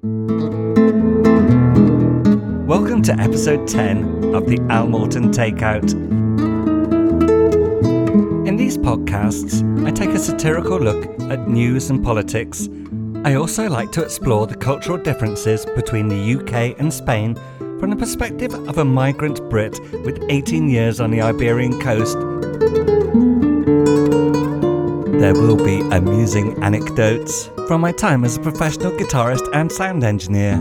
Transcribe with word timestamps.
Welcome 0.00 0.62
to 3.02 3.16
episode 3.18 3.66
10 3.66 4.32
of 4.32 4.46
the 4.46 4.64
Al 4.70 4.86
Morton 4.86 5.32
Takeout. 5.32 5.92
In 8.46 8.56
these 8.56 8.78
podcasts, 8.78 9.64
I 9.84 9.90
take 9.90 10.10
a 10.10 10.20
satirical 10.20 10.78
look 10.78 11.04
at 11.22 11.48
news 11.48 11.90
and 11.90 12.04
politics. 12.04 12.68
I 13.24 13.34
also 13.34 13.68
like 13.68 13.90
to 13.90 14.04
explore 14.04 14.46
the 14.46 14.54
cultural 14.54 14.98
differences 14.98 15.66
between 15.66 16.06
the 16.06 16.36
UK 16.36 16.78
and 16.78 16.94
Spain 16.94 17.34
from 17.80 17.90
the 17.90 17.96
perspective 17.96 18.54
of 18.54 18.78
a 18.78 18.84
migrant 18.84 19.50
Brit 19.50 19.80
with 20.04 20.24
18 20.28 20.70
years 20.70 21.00
on 21.00 21.10
the 21.10 21.22
Iberian 21.22 21.80
coast. 21.80 22.16
There 25.18 25.34
will 25.34 25.56
be 25.56 25.80
amusing 25.80 26.62
anecdotes 26.62 27.50
from 27.66 27.80
my 27.80 27.90
time 27.90 28.24
as 28.24 28.36
a 28.36 28.40
professional 28.40 28.92
guitarist 28.92 29.48
and 29.52 29.70
sound 29.70 30.04
engineer. 30.04 30.56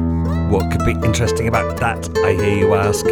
What 0.49 0.71
could 0.71 0.83
be 0.83 0.93
interesting 1.05 1.47
about 1.47 1.77
that, 1.77 2.09
I 2.25 2.33
hear 2.33 2.57
you 2.57 2.73
ask? 2.73 3.05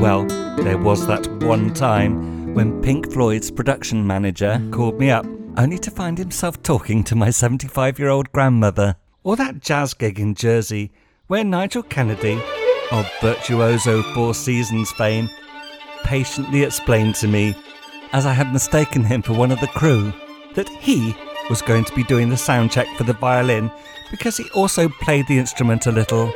Well, 0.00 0.26
there 0.64 0.76
was 0.76 1.06
that 1.06 1.26
one 1.44 1.72
time 1.72 2.52
when 2.52 2.82
Pink 2.82 3.12
Floyd's 3.12 3.52
production 3.52 4.04
manager 4.04 4.60
called 4.72 4.98
me 4.98 5.12
up 5.12 5.24
only 5.56 5.78
to 5.78 5.90
find 5.92 6.18
himself 6.18 6.60
talking 6.64 7.04
to 7.04 7.14
my 7.14 7.30
75 7.30 8.00
year 8.00 8.08
old 8.08 8.32
grandmother. 8.32 8.96
Or 9.22 9.36
that 9.36 9.60
jazz 9.60 9.94
gig 9.94 10.18
in 10.18 10.34
Jersey 10.34 10.90
where 11.28 11.44
Nigel 11.44 11.84
Kennedy, 11.84 12.42
of 12.90 13.08
Virtuoso 13.20 14.02
Four 14.14 14.34
Seasons 14.34 14.90
fame, 14.92 15.28
patiently 16.02 16.64
explained 16.64 17.14
to 17.16 17.28
me, 17.28 17.54
as 18.12 18.26
I 18.26 18.32
had 18.32 18.52
mistaken 18.52 19.04
him 19.04 19.22
for 19.22 19.32
one 19.32 19.50
of 19.50 19.60
the 19.60 19.66
crew, 19.68 20.12
that 20.54 20.68
he 20.68 21.14
was 21.48 21.62
going 21.62 21.84
to 21.84 21.94
be 21.94 22.04
doing 22.04 22.28
the 22.28 22.36
sound 22.36 22.70
check 22.70 22.88
for 22.96 23.04
the 23.04 23.12
violin 23.12 23.70
because 24.10 24.36
he 24.36 24.48
also 24.50 24.88
played 24.88 25.26
the 25.26 25.38
instrument 25.38 25.86
a 25.86 25.92
little. 25.92 26.32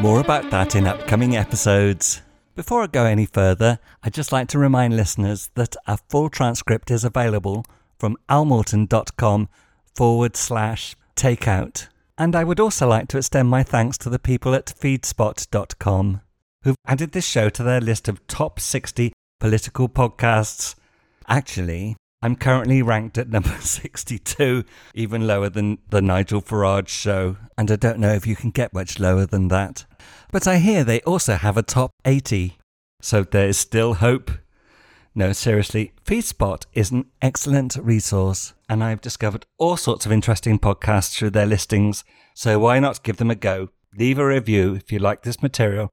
More 0.00 0.20
about 0.20 0.50
that 0.50 0.74
in 0.74 0.86
upcoming 0.86 1.36
episodes. 1.36 2.22
Before 2.54 2.82
I 2.82 2.86
go 2.86 3.04
any 3.04 3.26
further, 3.26 3.78
I'd 4.02 4.14
just 4.14 4.32
like 4.32 4.48
to 4.48 4.58
remind 4.58 4.96
listeners 4.96 5.50
that 5.54 5.76
a 5.86 5.98
full 6.08 6.28
transcript 6.28 6.90
is 6.90 7.04
available 7.04 7.64
from 7.98 8.16
almorton.com 8.28 9.48
forward 9.94 10.36
slash 10.36 10.96
takeout. 11.16 11.88
And 12.18 12.34
I 12.34 12.44
would 12.44 12.60
also 12.60 12.86
like 12.86 13.08
to 13.08 13.18
extend 13.18 13.48
my 13.48 13.62
thanks 13.62 13.98
to 13.98 14.10
the 14.10 14.18
people 14.18 14.54
at 14.54 14.66
feedspot.com 14.66 16.20
who've 16.62 16.76
added 16.86 17.12
this 17.12 17.26
show 17.26 17.48
to 17.48 17.62
their 17.62 17.80
list 17.80 18.08
of 18.08 18.26
top 18.26 18.58
60 18.58 19.12
political 19.40 19.88
podcasts. 19.88 20.74
Actually, 21.28 21.96
I'm 22.22 22.36
currently 22.36 22.82
ranked 22.82 23.18
at 23.18 23.28
number 23.28 23.56
62, 23.60 24.64
even 24.94 25.26
lower 25.26 25.48
than 25.48 25.78
the 25.90 26.02
Nigel 26.02 26.42
Farage 26.42 26.88
show, 26.88 27.36
and 27.56 27.70
I 27.70 27.76
don't 27.76 27.98
know 27.98 28.12
if 28.12 28.26
you 28.26 28.34
can 28.36 28.50
get 28.50 28.72
much 28.72 28.98
lower 28.98 29.26
than 29.26 29.48
that. 29.48 29.84
But 30.32 30.46
I 30.46 30.58
hear 30.58 30.82
they 30.82 31.00
also 31.02 31.34
have 31.34 31.56
a 31.56 31.62
top 31.62 31.90
80, 32.04 32.56
so 33.00 33.22
there 33.22 33.48
is 33.48 33.58
still 33.58 33.94
hope. 33.94 34.30
No, 35.14 35.32
seriously, 35.32 35.92
FeedSpot 36.04 36.64
is 36.74 36.90
an 36.90 37.06
excellent 37.22 37.76
resource, 37.76 38.54
and 38.68 38.82
I've 38.82 39.00
discovered 39.00 39.46
all 39.58 39.76
sorts 39.76 40.04
of 40.04 40.12
interesting 40.12 40.58
podcasts 40.58 41.16
through 41.16 41.30
their 41.30 41.46
listings, 41.46 42.04
so 42.34 42.58
why 42.58 42.78
not 42.80 43.02
give 43.02 43.16
them 43.18 43.30
a 43.30 43.34
go? 43.34 43.68
Leave 43.96 44.18
a 44.18 44.26
review 44.26 44.74
if 44.74 44.90
you 44.90 44.98
like 44.98 45.22
this 45.22 45.42
material, 45.42 45.90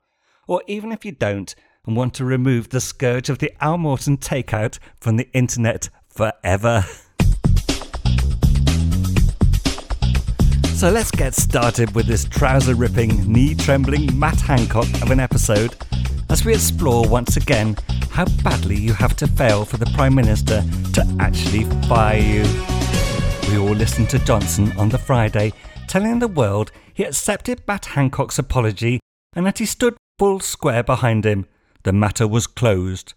or 0.47 0.61
even 0.67 0.91
if 0.91 1.05
you 1.05 1.11
don't 1.11 1.55
and 1.85 1.95
want 1.95 2.13
to 2.15 2.25
remove 2.25 2.69
the 2.69 2.79
scourge 2.79 3.29
of 3.29 3.39
the 3.39 3.51
Al 3.63 3.77
Morton 3.77 4.17
takeout 4.17 4.79
from 4.99 5.17
the 5.17 5.29
internet 5.33 5.89
forever. 6.07 6.85
So 10.75 10.89
let's 10.89 11.11
get 11.11 11.33
started 11.33 11.95
with 11.95 12.07
this 12.07 12.25
trouser 12.25 12.75
ripping, 12.75 13.31
knee 13.31 13.55
trembling 13.55 14.17
Matt 14.17 14.41
Hancock 14.41 14.87
of 15.01 15.11
an 15.11 15.19
episode 15.19 15.75
as 16.29 16.43
we 16.43 16.53
explore 16.53 17.07
once 17.07 17.37
again 17.37 17.77
how 18.09 18.25
badly 18.43 18.75
you 18.75 18.93
have 18.93 19.15
to 19.17 19.27
fail 19.27 19.65
for 19.65 19.77
the 19.77 19.85
Prime 19.87 20.15
Minister 20.15 20.63
to 20.93 21.17
actually 21.19 21.63
fire 21.87 22.17
you. 22.17 22.43
We 23.49 23.57
all 23.57 23.75
listened 23.75 24.09
to 24.09 24.19
Johnson 24.19 24.71
on 24.77 24.89
the 24.89 24.97
Friday 24.97 25.53
telling 25.87 26.19
the 26.19 26.27
world 26.27 26.71
he 26.93 27.03
accepted 27.03 27.63
Matt 27.67 27.85
Hancock's 27.85 28.39
apology 28.39 28.99
and 29.35 29.45
that 29.45 29.59
he 29.59 29.65
stood 29.65 29.95
full 30.19 30.39
square 30.39 30.83
behind 30.83 31.25
him. 31.25 31.45
The 31.83 31.93
matter 31.93 32.27
was 32.27 32.47
closed. 32.47 33.13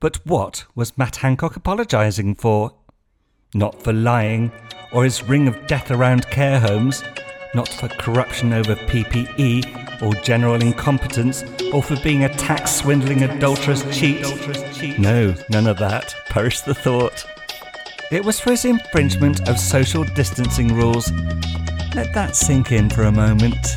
But 0.00 0.24
what 0.26 0.64
was 0.74 0.98
Matt 0.98 1.16
Hancock 1.16 1.56
apologising 1.56 2.34
for? 2.34 2.74
Not 3.54 3.82
for 3.82 3.92
lying, 3.92 4.52
or 4.92 5.04
his 5.04 5.22
ring 5.22 5.48
of 5.48 5.66
death 5.66 5.90
around 5.90 6.28
care 6.30 6.60
homes, 6.60 7.02
not 7.54 7.68
for 7.68 7.88
corruption 7.88 8.52
over 8.52 8.74
PPE, 8.74 10.02
or 10.02 10.14
general 10.22 10.60
incompetence, 10.60 11.44
or 11.72 11.82
for 11.82 11.96
being 12.02 12.24
a 12.24 12.34
tax 12.34 12.74
swindling 12.74 13.22
adulterous 13.22 13.82
cheat. 13.96 14.20
No, 14.98 15.34
none 15.50 15.66
of 15.66 15.78
that. 15.78 16.14
Perish 16.26 16.60
the 16.60 16.74
thought. 16.74 17.24
It 18.10 18.24
was 18.24 18.40
for 18.40 18.50
his 18.50 18.64
infringement 18.64 19.48
of 19.48 19.58
social 19.58 20.04
distancing 20.04 20.74
rules. 20.74 21.10
Let 21.94 22.12
that 22.14 22.36
sink 22.36 22.72
in 22.72 22.90
for 22.90 23.04
a 23.04 23.12
moment. 23.12 23.76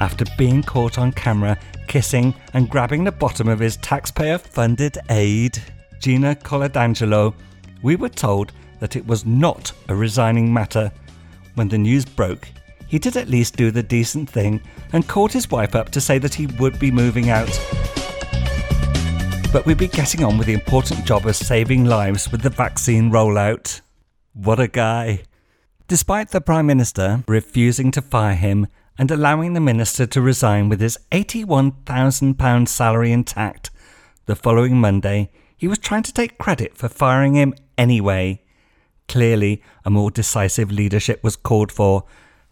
After 0.00 0.24
being 0.36 0.62
caught 0.62 0.98
on 0.98 1.12
camera 1.12 1.58
kissing 1.88 2.34
and 2.52 2.70
grabbing 2.70 3.02
the 3.02 3.10
bottom 3.10 3.48
of 3.48 3.58
his 3.58 3.78
taxpayer 3.78 4.38
funded 4.38 4.98
aid, 5.10 5.60
Gina 5.98 6.36
Coladangelo, 6.36 7.34
we 7.82 7.96
were 7.96 8.08
told 8.08 8.52
that 8.78 8.94
it 8.94 9.06
was 9.06 9.26
not 9.26 9.72
a 9.88 9.94
resigning 9.94 10.52
matter. 10.52 10.92
When 11.54 11.68
the 11.68 11.78
news 11.78 12.04
broke, 12.04 12.48
he 12.86 12.98
did 12.98 13.16
at 13.16 13.28
least 13.28 13.56
do 13.56 13.70
the 13.70 13.82
decent 13.82 14.30
thing 14.30 14.60
and 14.92 15.08
called 15.08 15.32
his 15.32 15.50
wife 15.50 15.74
up 15.74 15.90
to 15.90 16.00
say 16.00 16.18
that 16.18 16.34
he 16.34 16.46
would 16.46 16.78
be 16.78 16.90
moving 16.90 17.30
out. 17.30 17.50
But 19.52 19.64
we'd 19.66 19.78
be 19.78 19.88
getting 19.88 20.24
on 20.24 20.38
with 20.38 20.46
the 20.46 20.54
important 20.54 21.04
job 21.04 21.26
of 21.26 21.34
saving 21.34 21.86
lives 21.86 22.30
with 22.30 22.42
the 22.42 22.50
vaccine 22.50 23.10
rollout. 23.10 23.80
What 24.34 24.60
a 24.60 24.68
guy. 24.68 25.22
Despite 25.88 26.30
the 26.30 26.40
Prime 26.40 26.66
Minister 26.66 27.24
refusing 27.26 27.90
to 27.92 28.02
fire 28.02 28.34
him 28.34 28.66
and 28.98 29.10
allowing 29.10 29.52
the 29.52 29.60
Minister 29.60 30.06
to 30.06 30.20
resign 30.20 30.68
with 30.68 30.80
his 30.80 30.98
£81,000 31.12 32.68
salary 32.68 33.12
intact, 33.12 33.70
the 34.26 34.34
following 34.34 34.80
Monday 34.80 35.30
he 35.56 35.68
was 35.68 35.78
trying 35.78 36.02
to 36.02 36.12
take 36.12 36.38
credit 36.38 36.76
for 36.76 36.88
firing 36.88 37.34
him 37.34 37.54
anyway. 37.76 38.42
Clearly, 39.08 39.62
a 39.84 39.90
more 39.90 40.10
decisive 40.10 40.70
leadership 40.70 41.22
was 41.22 41.36
called 41.36 41.72
for, 41.72 42.04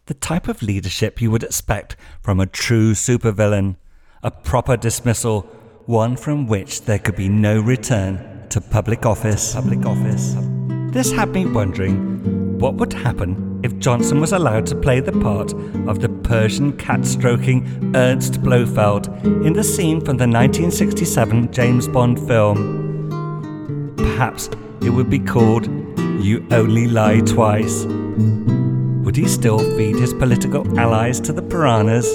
the 0.07 0.15
type 0.15 0.47
of 0.49 0.63
leadership 0.63 1.21
you 1.21 1.31
would 1.31 1.43
expect 1.43 1.97
from 2.23 2.41
a 2.41 2.47
true 2.47 2.93
supervillain, 2.93 3.77
a 4.23 4.31
proper 4.31 4.77
dismissal, 4.77 5.43
one 5.87 6.17
from 6.17 6.47
which 6.47 6.83
there 6.83 6.99
could 6.99 7.17
be 7.17 7.29
no 7.29 7.61
return 7.61 8.47
to 8.49 8.61
public 8.61 9.05
office. 9.05 9.55
Public 9.55 9.85
office. 9.85 10.37
This 10.93 11.13
had 11.13 11.31
me 11.31 11.45
wondering 11.47 12.59
what 12.59 12.75
would 12.75 12.93
happen 12.93 13.56
if 13.67 13.77
Johnson 13.81 14.21
was 14.21 14.33
allowed 14.33 14.65
to 14.65 14.77
play 14.77 15.01
the 15.01 15.11
part 15.11 15.53
of 15.89 15.99
the 16.01 16.09
Persian 16.09 16.77
cat 16.77 17.05
stroking 17.05 17.67
Ernst 17.97 18.41
Blofeld 18.41 19.09
in 19.45 19.55
the 19.55 19.65
scene 19.65 19.99
from 19.99 20.17
the 20.19 20.29
1967 20.29 21.53
James 21.53 21.89
Bond 21.89 22.17
film. 22.29 23.95
Perhaps 23.97 24.51
it 24.83 24.91
would 24.91 25.11
be 25.11 25.19
called 25.19 25.67
You 26.25 26.47
Only 26.53 26.87
Lie 26.87 27.23
Twice. 27.23 27.87
Would 29.05 29.17
he 29.17 29.27
still 29.27 29.59
feed 29.77 29.97
his 29.97 30.15
political 30.15 30.79
allies 30.79 31.19
to 31.23 31.33
the 31.33 31.43
piranhas? 31.43 32.09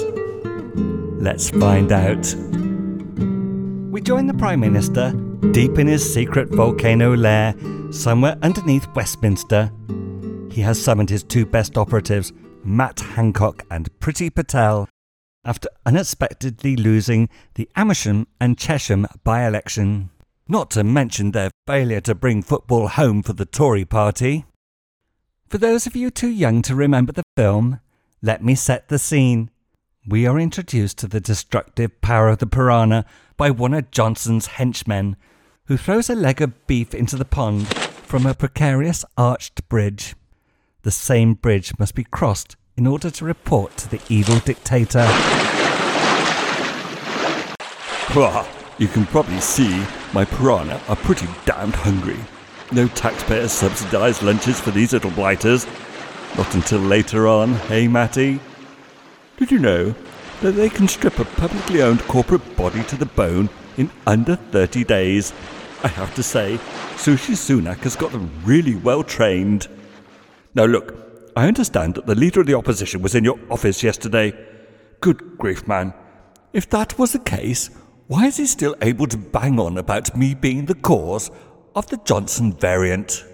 Let's 1.22 1.50
find 1.50 1.92
out. 1.92 2.34
We 3.92 4.00
join 4.00 4.26
the 4.26 4.34
Prime 4.38 4.60
Minister 4.60 5.12
deep 5.50 5.78
in 5.78 5.86
his 5.86 6.02
secret 6.14 6.48
volcano 6.48 7.14
lair, 7.14 7.54
somewhere 7.90 8.38
underneath 8.40 8.88
Westminster. 8.94 9.70
He 10.52 10.60
has 10.60 10.82
summoned 10.82 11.08
his 11.08 11.22
two 11.22 11.46
best 11.46 11.78
operatives, 11.78 12.30
Matt 12.62 13.00
Hancock 13.00 13.64
and 13.70 13.88
Priti 14.00 14.32
Patel, 14.32 14.86
after 15.46 15.70
unexpectedly 15.86 16.76
losing 16.76 17.30
the 17.54 17.70
Amersham 17.74 18.26
and 18.38 18.58
Chesham 18.58 19.06
by 19.24 19.46
election. 19.46 20.10
Not 20.46 20.70
to 20.72 20.84
mention 20.84 21.30
their 21.30 21.50
failure 21.66 22.02
to 22.02 22.14
bring 22.14 22.42
football 22.42 22.88
home 22.88 23.22
for 23.22 23.32
the 23.32 23.46
Tory 23.46 23.86
party. 23.86 24.44
For 25.48 25.56
those 25.56 25.86
of 25.86 25.96
you 25.96 26.10
too 26.10 26.28
young 26.28 26.60
to 26.62 26.74
remember 26.74 27.12
the 27.12 27.22
film, 27.34 27.80
let 28.20 28.44
me 28.44 28.54
set 28.54 28.90
the 28.90 28.98
scene. 28.98 29.50
We 30.06 30.26
are 30.26 30.38
introduced 30.38 30.98
to 30.98 31.06
the 31.06 31.20
destructive 31.20 31.98
power 32.02 32.28
of 32.28 32.38
the 32.38 32.46
piranha 32.46 33.06
by 33.38 33.50
one 33.50 33.72
of 33.72 33.90
Johnson's 33.90 34.46
henchmen, 34.46 35.16
who 35.64 35.78
throws 35.78 36.10
a 36.10 36.14
leg 36.14 36.42
of 36.42 36.66
beef 36.66 36.94
into 36.94 37.16
the 37.16 37.24
pond 37.24 37.68
from 37.68 38.26
a 38.26 38.34
precarious 38.34 39.02
arched 39.16 39.66
bridge. 39.70 40.14
The 40.82 40.90
same 40.90 41.34
bridge 41.34 41.78
must 41.78 41.94
be 41.94 42.02
crossed 42.02 42.56
in 42.76 42.88
order 42.88 43.08
to 43.08 43.24
report 43.24 43.76
to 43.76 43.88
the 43.88 44.00
evil 44.08 44.40
dictator. 44.40 45.06
You 48.78 48.88
can 48.88 49.06
probably 49.06 49.40
see 49.40 49.86
my 50.12 50.24
piranha 50.24 50.82
are 50.88 50.96
pretty 50.96 51.28
damned 51.44 51.76
hungry. 51.76 52.18
No 52.72 52.88
taxpayer 52.88 53.46
subsidised 53.46 54.24
lunches 54.24 54.58
for 54.58 54.72
these 54.72 54.92
little 54.92 55.12
blighters. 55.12 55.68
Not 56.36 56.52
until 56.54 56.80
later 56.80 57.28
on, 57.28 57.54
hey 57.68 57.86
Matty? 57.86 58.40
Did 59.36 59.52
you 59.52 59.60
know 59.60 59.94
that 60.40 60.52
they 60.52 60.68
can 60.68 60.88
strip 60.88 61.20
a 61.20 61.24
publicly 61.24 61.80
owned 61.80 62.00
corporate 62.08 62.56
body 62.56 62.82
to 62.84 62.96
the 62.96 63.06
bone 63.06 63.50
in 63.76 63.88
under 64.04 64.34
30 64.34 64.82
days? 64.82 65.32
I 65.84 65.88
have 65.88 66.12
to 66.16 66.24
say, 66.24 66.58
Sushi 66.96 67.36
Sunak 67.36 67.78
has 67.78 67.94
got 67.94 68.10
them 68.10 68.32
really 68.44 68.74
well 68.74 69.04
trained. 69.04 69.68
Now, 70.54 70.66
look, 70.66 70.94
I 71.34 71.48
understand 71.48 71.94
that 71.94 72.06
the 72.06 72.14
leader 72.14 72.40
of 72.40 72.46
the 72.46 72.54
opposition 72.54 73.00
was 73.00 73.14
in 73.14 73.24
your 73.24 73.38
office 73.50 73.82
yesterday. 73.82 74.34
Good 75.00 75.38
grief, 75.38 75.66
man. 75.66 75.94
If 76.52 76.68
that 76.70 76.98
was 76.98 77.12
the 77.12 77.18
case, 77.18 77.70
why 78.06 78.26
is 78.26 78.36
he 78.36 78.44
still 78.44 78.76
able 78.82 79.06
to 79.06 79.16
bang 79.16 79.58
on 79.58 79.78
about 79.78 80.14
me 80.14 80.34
being 80.34 80.66
the 80.66 80.74
cause 80.74 81.30
of 81.74 81.86
the 81.88 81.96
Johnson 82.04 82.52
variant? 82.52 83.24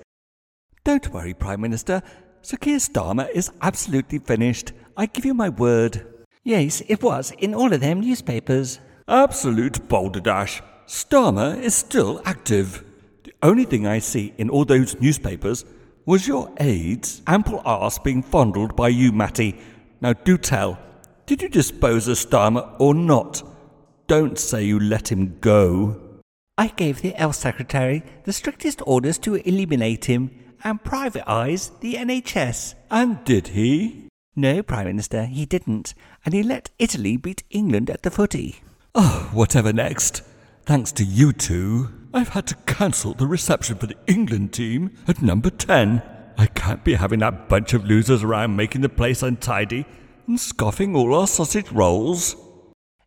Don't 0.84 1.12
worry, 1.12 1.34
Prime 1.34 1.60
Minister. 1.60 2.02
Sir 2.42 2.56
Keir 2.56 2.78
Starmer 2.78 3.28
is 3.30 3.50
absolutely 3.62 4.20
finished. 4.20 4.72
I 4.96 5.06
give 5.06 5.24
you 5.24 5.34
my 5.34 5.48
word. 5.48 6.06
Yes, 6.44 6.82
it 6.86 7.02
was, 7.02 7.32
in 7.32 7.52
all 7.52 7.72
of 7.72 7.80
them 7.80 8.00
newspapers. 8.00 8.78
Absolute 9.08 9.88
balderdash. 9.88 10.62
Starmer 10.86 11.60
is 11.60 11.74
still 11.74 12.22
active. 12.24 12.84
The 13.24 13.34
only 13.42 13.64
thing 13.64 13.88
I 13.88 13.98
see 13.98 14.32
in 14.38 14.48
all 14.48 14.64
those 14.64 15.00
newspapers 15.00 15.64
was 16.08 16.26
your 16.26 16.50
aide's 16.58 17.20
ample 17.26 17.60
arse 17.66 17.99
being 17.99 18.22
fondled 18.22 18.75
by 18.75 18.88
you, 18.88 19.12
Matty. 19.12 19.55
Now 20.00 20.14
do 20.14 20.38
tell, 20.38 20.78
did 21.26 21.43
you 21.43 21.50
dispose 21.50 22.08
of 22.08 22.16
Starmer 22.16 22.75
or 22.78 22.94
not? 22.94 23.43
Don't 24.06 24.38
say 24.38 24.64
you 24.64 24.81
let 24.81 25.12
him 25.12 25.37
go. 25.43 26.00
I 26.56 26.69
gave 26.69 27.02
the 27.02 27.10
Health 27.10 27.37
Secretary 27.37 28.02
the 28.25 28.32
strictest 28.32 28.81
orders 28.87 29.19
to 29.19 29.34
eliminate 29.34 30.06
him 30.06 30.31
and 30.64 30.82
privatise 30.82 31.78
the 31.81 31.96
NHS. 31.96 32.72
And 32.90 33.22
did 33.25 33.49
he? 33.49 34.08
No, 34.34 34.62
Prime 34.62 34.87
Minister, 34.87 35.26
he 35.26 35.44
didn't, 35.44 35.93
and 36.25 36.32
he 36.32 36.43
let 36.43 36.70
Italy 36.78 37.19
beat 37.19 37.43
England 37.50 37.90
at 37.90 38.02
the 38.02 38.11
footy. 38.11 38.62
Oh, 38.94 39.28
whatever 39.34 39.75
next. 39.75 40.22
Thanks 40.64 40.90
to 40.93 41.04
you 41.04 41.34
two, 41.34 41.90
I've 42.14 42.31
had 42.31 42.46
to 42.46 42.55
cancel 42.66 43.12
the 43.12 43.26
reception 43.26 43.76
for 43.76 43.87
the 43.87 43.96
England 44.06 44.55
team 44.55 44.96
at 45.06 45.20
number 45.20 45.50
10. 45.50 46.02
I 46.38 46.46
can't 46.46 46.82
be 46.82 46.94
having 46.94 47.19
that 47.19 47.50
bunch 47.50 47.75
of 47.75 47.84
losers 47.84 48.22
around 48.22 48.56
making 48.56 48.81
the 48.81 48.88
place 48.88 49.22
untidy 49.22 49.84
and 50.26 50.40
scoffing 50.40 50.96
all 50.96 51.14
our 51.14 51.26
sausage 51.26 51.70
rolls. 51.70 52.34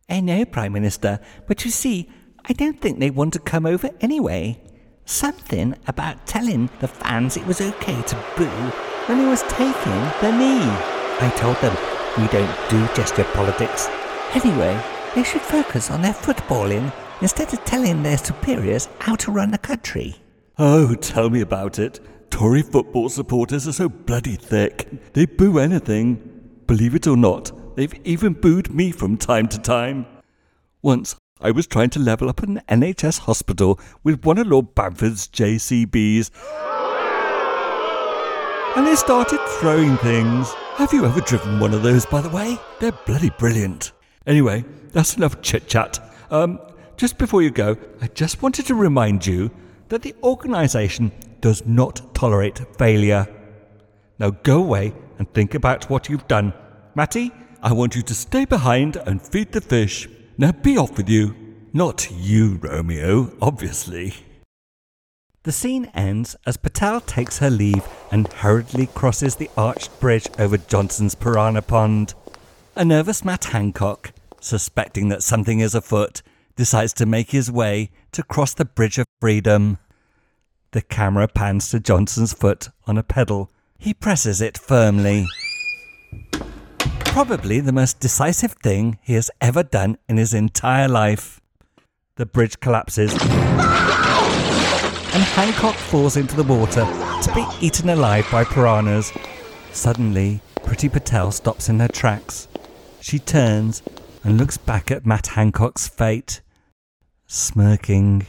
I 0.08 0.20
know, 0.20 0.44
Prime 0.44 0.72
Minister, 0.72 1.18
but 1.48 1.64
you 1.64 1.70
see, 1.72 2.10
I 2.44 2.52
don't 2.52 2.80
think 2.80 3.00
they 3.00 3.10
want 3.10 3.32
to 3.32 3.38
come 3.40 3.66
over 3.66 3.90
anyway. 4.00 4.62
Something 5.04 5.74
about 5.88 6.26
telling 6.26 6.70
the 6.78 6.86
fans 6.86 7.36
it 7.36 7.46
was 7.46 7.60
okay 7.60 8.02
to 8.02 8.24
boo 8.36 8.72
when 9.06 9.18
he 9.18 9.26
was 9.26 9.42
taking 9.44 10.00
the 10.20 10.30
knee. 10.30 10.70
I 11.20 11.32
told 11.36 11.56
them 11.56 11.76
we 12.18 12.28
don't 12.28 12.70
do 12.70 12.94
gesture 12.94 13.24
politics. 13.32 13.88
Anyway, 14.34 14.80
they 15.16 15.24
should 15.24 15.42
focus 15.42 15.90
on 15.90 16.02
their 16.02 16.14
footballing 16.14 16.92
instead 17.22 17.52
of 17.52 17.64
telling 17.64 18.02
their 18.02 18.18
superiors 18.18 18.88
how 18.98 19.14
to 19.16 19.30
run 19.30 19.50
the 19.50 19.58
country. 19.58 20.16
Oh, 20.58 20.94
tell 20.94 21.30
me 21.30 21.40
about 21.40 21.78
it. 21.78 22.00
Tory 22.30 22.62
football 22.62 23.08
supporters 23.08 23.66
are 23.66 23.72
so 23.72 23.88
bloody 23.88 24.36
thick. 24.36 25.12
They 25.12 25.26
boo 25.26 25.58
anything. 25.58 26.60
Believe 26.66 26.94
it 26.94 27.06
or 27.06 27.16
not, 27.16 27.76
they've 27.76 27.94
even 28.04 28.34
booed 28.34 28.74
me 28.74 28.90
from 28.90 29.16
time 29.16 29.48
to 29.48 29.58
time. 29.58 30.06
Once, 30.82 31.16
I 31.40 31.50
was 31.50 31.66
trying 31.66 31.90
to 31.90 31.98
level 31.98 32.28
up 32.28 32.42
an 32.42 32.60
NHS 32.68 33.20
hospital 33.20 33.78
with 34.02 34.24
one 34.24 34.38
of 34.38 34.46
Lord 34.46 34.74
Bamford's 34.74 35.28
JCBs. 35.28 36.30
And 38.76 38.86
they 38.86 38.94
started 38.94 39.40
throwing 39.60 39.96
things. 39.98 40.52
Have 40.76 40.92
you 40.92 41.04
ever 41.04 41.20
driven 41.20 41.60
one 41.60 41.74
of 41.74 41.82
those, 41.82 42.06
by 42.06 42.20
the 42.20 42.30
way? 42.30 42.58
They're 42.80 42.92
bloody 42.92 43.30
brilliant. 43.30 43.92
Anyway, 44.26 44.64
that's 44.92 45.16
enough 45.16 45.42
chit 45.42 45.68
chat. 45.68 45.98
Um, 46.30 46.58
just 46.96 47.18
before 47.18 47.42
you 47.42 47.50
go, 47.50 47.76
I 48.00 48.06
just 48.08 48.42
wanted 48.42 48.66
to 48.66 48.74
remind 48.74 49.26
you 49.26 49.50
that 49.88 50.02
the 50.02 50.14
organisation 50.22 51.12
does 51.40 51.66
not 51.66 52.14
tolerate 52.14 52.60
failure. 52.78 53.26
Now 54.18 54.30
go 54.30 54.62
away 54.62 54.94
and 55.18 55.32
think 55.32 55.54
about 55.54 55.90
what 55.90 56.08
you've 56.08 56.28
done. 56.28 56.52
Matty, 56.94 57.32
I 57.62 57.72
want 57.72 57.94
you 57.94 58.02
to 58.02 58.14
stay 58.14 58.44
behind 58.44 58.96
and 58.96 59.20
feed 59.20 59.52
the 59.52 59.60
fish. 59.60 60.08
Now 60.38 60.52
be 60.52 60.76
off 60.78 60.96
with 60.96 61.08
you. 61.08 61.34
Not 61.72 62.10
you, 62.10 62.58
Romeo, 62.62 63.32
obviously. 63.40 64.14
The 65.44 65.52
scene 65.52 65.86
ends 65.94 66.36
as 66.46 66.56
Patel 66.56 67.00
takes 67.00 67.38
her 67.38 67.50
leave 67.50 67.84
and 68.12 68.32
hurriedly 68.32 68.86
crosses 68.86 69.36
the 69.36 69.50
arched 69.56 69.98
bridge 69.98 70.28
over 70.38 70.56
Johnson's 70.56 71.14
piranha 71.16 71.62
pond. 71.62 72.14
A 72.76 72.84
nervous 72.84 73.24
Matt 73.24 73.46
Hancock, 73.46 74.12
suspecting 74.40 75.08
that 75.08 75.22
something 75.22 75.60
is 75.60 75.74
afoot, 75.74 76.22
decides 76.62 76.92
to 76.92 77.04
make 77.04 77.32
his 77.32 77.50
way 77.50 77.90
to 78.12 78.22
cross 78.22 78.54
the 78.54 78.64
Bridge 78.64 78.96
of 78.96 79.04
Freedom. 79.20 79.78
The 80.70 80.80
camera 80.80 81.26
pans 81.26 81.68
to 81.70 81.80
Johnson's 81.80 82.32
foot 82.32 82.68
on 82.86 82.96
a 82.96 83.02
pedal. 83.02 83.50
He 83.80 83.92
presses 83.92 84.40
it 84.40 84.56
firmly. 84.56 85.26
Probably 87.00 87.58
the 87.58 87.72
most 87.72 87.98
decisive 87.98 88.52
thing 88.52 89.00
he 89.02 89.14
has 89.14 89.28
ever 89.40 89.64
done 89.64 89.98
in 90.08 90.18
his 90.18 90.32
entire 90.32 90.86
life. 90.86 91.40
The 92.14 92.26
bridge 92.26 92.60
collapses, 92.60 93.12
and 93.12 93.22
Hancock 95.34 95.74
falls 95.74 96.16
into 96.16 96.36
the 96.36 96.44
water 96.44 96.84
to 97.22 97.32
be 97.34 97.44
eaten 97.60 97.88
alive 97.88 98.28
by 98.30 98.44
piranhas. 98.44 99.12
Suddenly, 99.72 100.40
Priti 100.60 100.88
Patel 100.92 101.32
stops 101.32 101.68
in 101.68 101.80
her 101.80 101.88
tracks. 101.88 102.46
She 103.00 103.18
turns 103.18 103.82
and 104.22 104.38
looks 104.38 104.58
back 104.58 104.92
at 104.92 105.04
Matt 105.04 105.26
Hancock's 105.26 105.88
fate, 105.88 106.40
smirking. 107.32 108.26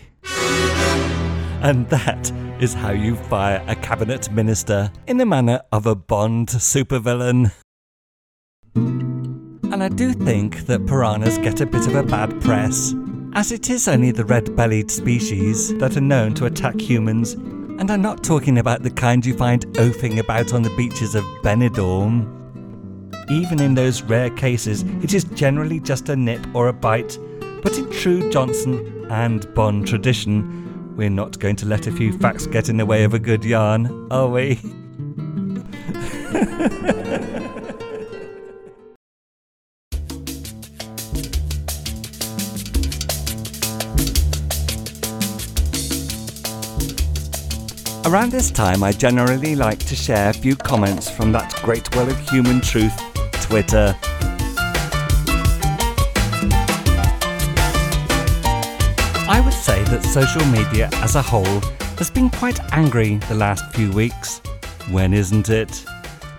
And 1.61 1.89
that 1.89 2.31
is 2.59 2.73
how 2.73 2.91
you 2.91 3.15
fire 3.15 3.61
a 3.67 3.75
cabinet 3.75 4.31
minister 4.31 4.91
in 5.07 5.17
the 5.17 5.25
manner 5.25 5.61
of 5.73 5.85
a 5.85 5.95
Bond 5.95 6.47
supervillain. 6.47 7.51
And 8.75 9.83
I 9.83 9.89
do 9.89 10.13
think 10.13 10.65
that 10.67 10.85
piranhas 10.85 11.37
get 11.39 11.59
a 11.59 11.65
bit 11.65 11.85
of 11.87 11.95
a 11.95 12.03
bad 12.03 12.39
press, 12.41 12.95
as 13.33 13.51
it 13.51 13.69
is 13.69 13.87
only 13.87 14.11
the 14.11 14.23
red 14.23 14.55
bellied 14.55 14.89
species 14.89 15.77
that 15.79 15.97
are 15.97 16.01
known 16.01 16.33
to 16.35 16.45
attack 16.45 16.79
humans, 16.79 17.33
and 17.33 17.91
I'm 17.91 18.01
not 18.01 18.23
talking 18.23 18.59
about 18.59 18.83
the 18.83 18.91
kind 18.91 19.25
you 19.25 19.35
find 19.35 19.65
oafing 19.73 20.19
about 20.19 20.53
on 20.53 20.61
the 20.61 20.73
beaches 20.77 21.15
of 21.15 21.23
Benidorm. 21.41 22.39
Even 23.29 23.59
in 23.59 23.73
those 23.73 24.03
rare 24.03 24.29
cases, 24.29 24.83
it 25.01 25.13
is 25.13 25.23
generally 25.23 25.79
just 25.79 26.09
a 26.09 26.15
nip 26.15 26.45
or 26.53 26.67
a 26.67 26.73
bite, 26.73 27.17
but 27.63 27.77
in 27.77 27.89
true 27.89 28.29
Johnson 28.29 29.07
and 29.09 29.51
Bond 29.55 29.87
tradition, 29.87 30.95
we're 30.97 31.09
not 31.09 31.39
going 31.39 31.55
to 31.55 31.65
let 31.65 31.87
a 31.87 31.91
few 31.91 32.11
facts 32.19 32.45
get 32.45 32.69
in 32.69 32.77
the 32.77 32.85
way 32.85 33.05
of 33.05 33.13
a 33.13 33.19
good 33.19 33.45
yarn, 33.45 34.07
are 34.11 34.27
we? 34.27 34.59
Around 48.05 48.31
this 48.31 48.51
time, 48.51 48.83
I 48.83 48.91
generally 48.91 49.55
like 49.55 49.79
to 49.79 49.95
share 49.95 50.29
a 50.29 50.33
few 50.33 50.55
comments 50.55 51.09
from 51.09 51.31
that 51.31 51.55
great 51.63 51.95
well 51.95 52.09
of 52.09 52.29
human 52.29 52.59
truth, 52.59 52.93
Twitter. 53.41 53.95
Say 59.63 59.81
that 59.85 60.03
social 60.03 60.45
media 60.47 60.89
as 60.95 61.15
a 61.15 61.21
whole 61.21 61.61
has 61.97 62.11
been 62.11 62.29
quite 62.29 62.59
angry 62.73 63.15
the 63.29 63.35
last 63.35 63.73
few 63.73 63.89
weeks. 63.93 64.39
When 64.91 65.13
isn't 65.13 65.47
it? 65.47 65.85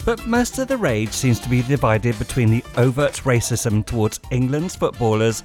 But 0.04 0.26
most 0.26 0.58
of 0.58 0.68
the 0.68 0.76
rage 0.76 1.12
seems 1.12 1.40
to 1.40 1.48
be 1.48 1.62
divided 1.62 2.18
between 2.18 2.50
the 2.50 2.62
overt 2.76 3.14
racism 3.24 3.86
towards 3.86 4.20
England's 4.30 4.76
footballers 4.76 5.42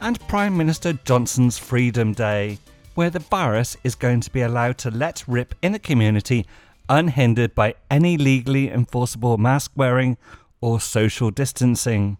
and 0.00 0.20
Prime 0.28 0.56
Minister 0.56 0.92
Johnson's 1.04 1.58
Freedom 1.58 2.12
Day 2.12 2.58
where 2.94 3.10
the 3.10 3.18
virus 3.18 3.76
is 3.82 3.96
going 3.96 4.20
to 4.20 4.30
be 4.30 4.42
allowed 4.42 4.78
to 4.78 4.90
let 4.92 5.24
rip 5.26 5.52
in 5.62 5.72
the 5.72 5.80
community 5.80 6.46
unhindered 6.88 7.56
by 7.56 7.74
any 7.90 8.16
legally 8.16 8.70
enforceable 8.70 9.36
mask 9.36 9.72
wearing 9.74 10.16
or 10.60 10.80
social 10.80 11.32
distancing. 11.32 12.18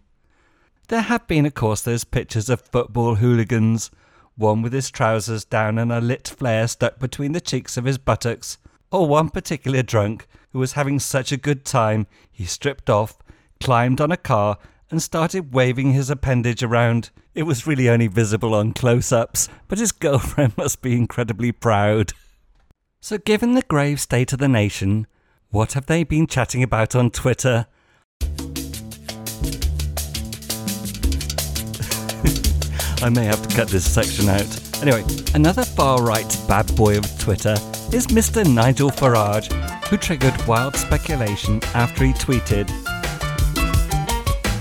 There 0.89 1.01
have 1.01 1.25
been, 1.27 1.45
of 1.45 1.53
course, 1.53 1.79
those 1.79 2.03
pictures 2.03 2.49
of 2.49 2.59
football 2.59 3.15
hooligans, 3.15 3.89
one 4.37 4.61
with 4.61 4.71
his 4.71 4.89
trousers 4.89 5.43
down 5.43 5.77
and 5.77 5.91
a 5.91 5.99
lit 5.99 6.27
flare 6.27 6.67
stuck 6.67 6.99
between 6.99 7.33
the 7.33 7.41
cheeks 7.41 7.75
of 7.75 7.85
his 7.85 7.97
buttocks, 7.97 8.57
or 8.91 9.07
one 9.07 9.29
particular 9.29 9.81
drunk 9.81 10.27
who 10.53 10.59
was 10.59 10.73
having 10.73 10.99
such 10.99 11.31
a 11.31 11.37
good 11.37 11.65
time 11.65 12.07
he 12.31 12.45
stripped 12.45 12.89
off, 12.89 13.17
climbed 13.59 13.99
on 13.99 14.11
a 14.11 14.17
car, 14.17 14.57
and 14.89 15.01
started 15.01 15.53
waving 15.53 15.91
his 15.91 16.09
appendage 16.09 16.63
around. 16.63 17.09
It 17.33 17.43
was 17.43 17.67
really 17.67 17.89
only 17.89 18.07
visible 18.07 18.53
on 18.55 18.73
close 18.73 19.11
ups, 19.11 19.49
but 19.67 19.79
his 19.79 19.91
girlfriend 19.91 20.55
must 20.57 20.81
be 20.81 20.95
incredibly 20.95 21.51
proud. 21.51 22.13
So, 23.01 23.17
given 23.17 23.53
the 23.53 23.61
grave 23.63 23.99
state 23.99 24.33
of 24.33 24.39
the 24.39 24.47
nation, 24.47 25.07
what 25.49 25.73
have 25.73 25.85
they 25.87 26.03
been 26.03 26.27
chatting 26.27 26.63
about 26.63 26.95
on 26.95 27.11
Twitter? 27.11 27.67
I 33.01 33.09
may 33.09 33.25
have 33.25 33.47
to 33.47 33.55
cut 33.55 33.67
this 33.67 33.89
section 33.89 34.27
out. 34.27 34.81
Anyway, 34.81 35.03
another 35.35 35.63
far 35.63 36.01
right 36.03 36.27
bad 36.47 36.75
boy 36.75 36.97
of 36.97 37.19
Twitter 37.19 37.55
is 37.93 38.07
Mr. 38.07 38.43
Nigel 38.51 38.89
Farage, 38.89 39.51
who 39.85 39.97
triggered 39.97 40.35
wild 40.47 40.75
speculation 40.75 41.61
after 41.75 42.05
he 42.05 42.13
tweeted 42.13 42.69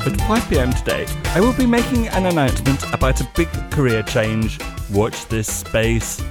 At 0.06 0.20
5 0.20 0.50
pm 0.50 0.72
today, 0.72 1.06
I 1.34 1.40
will 1.40 1.54
be 1.54 1.66
making 1.66 2.08
an 2.08 2.26
announcement 2.26 2.82
about 2.92 3.22
a 3.22 3.28
big 3.34 3.48
career 3.70 4.02
change. 4.02 4.60
Watch 4.92 5.26
this 5.26 5.52
space. 5.52 6.22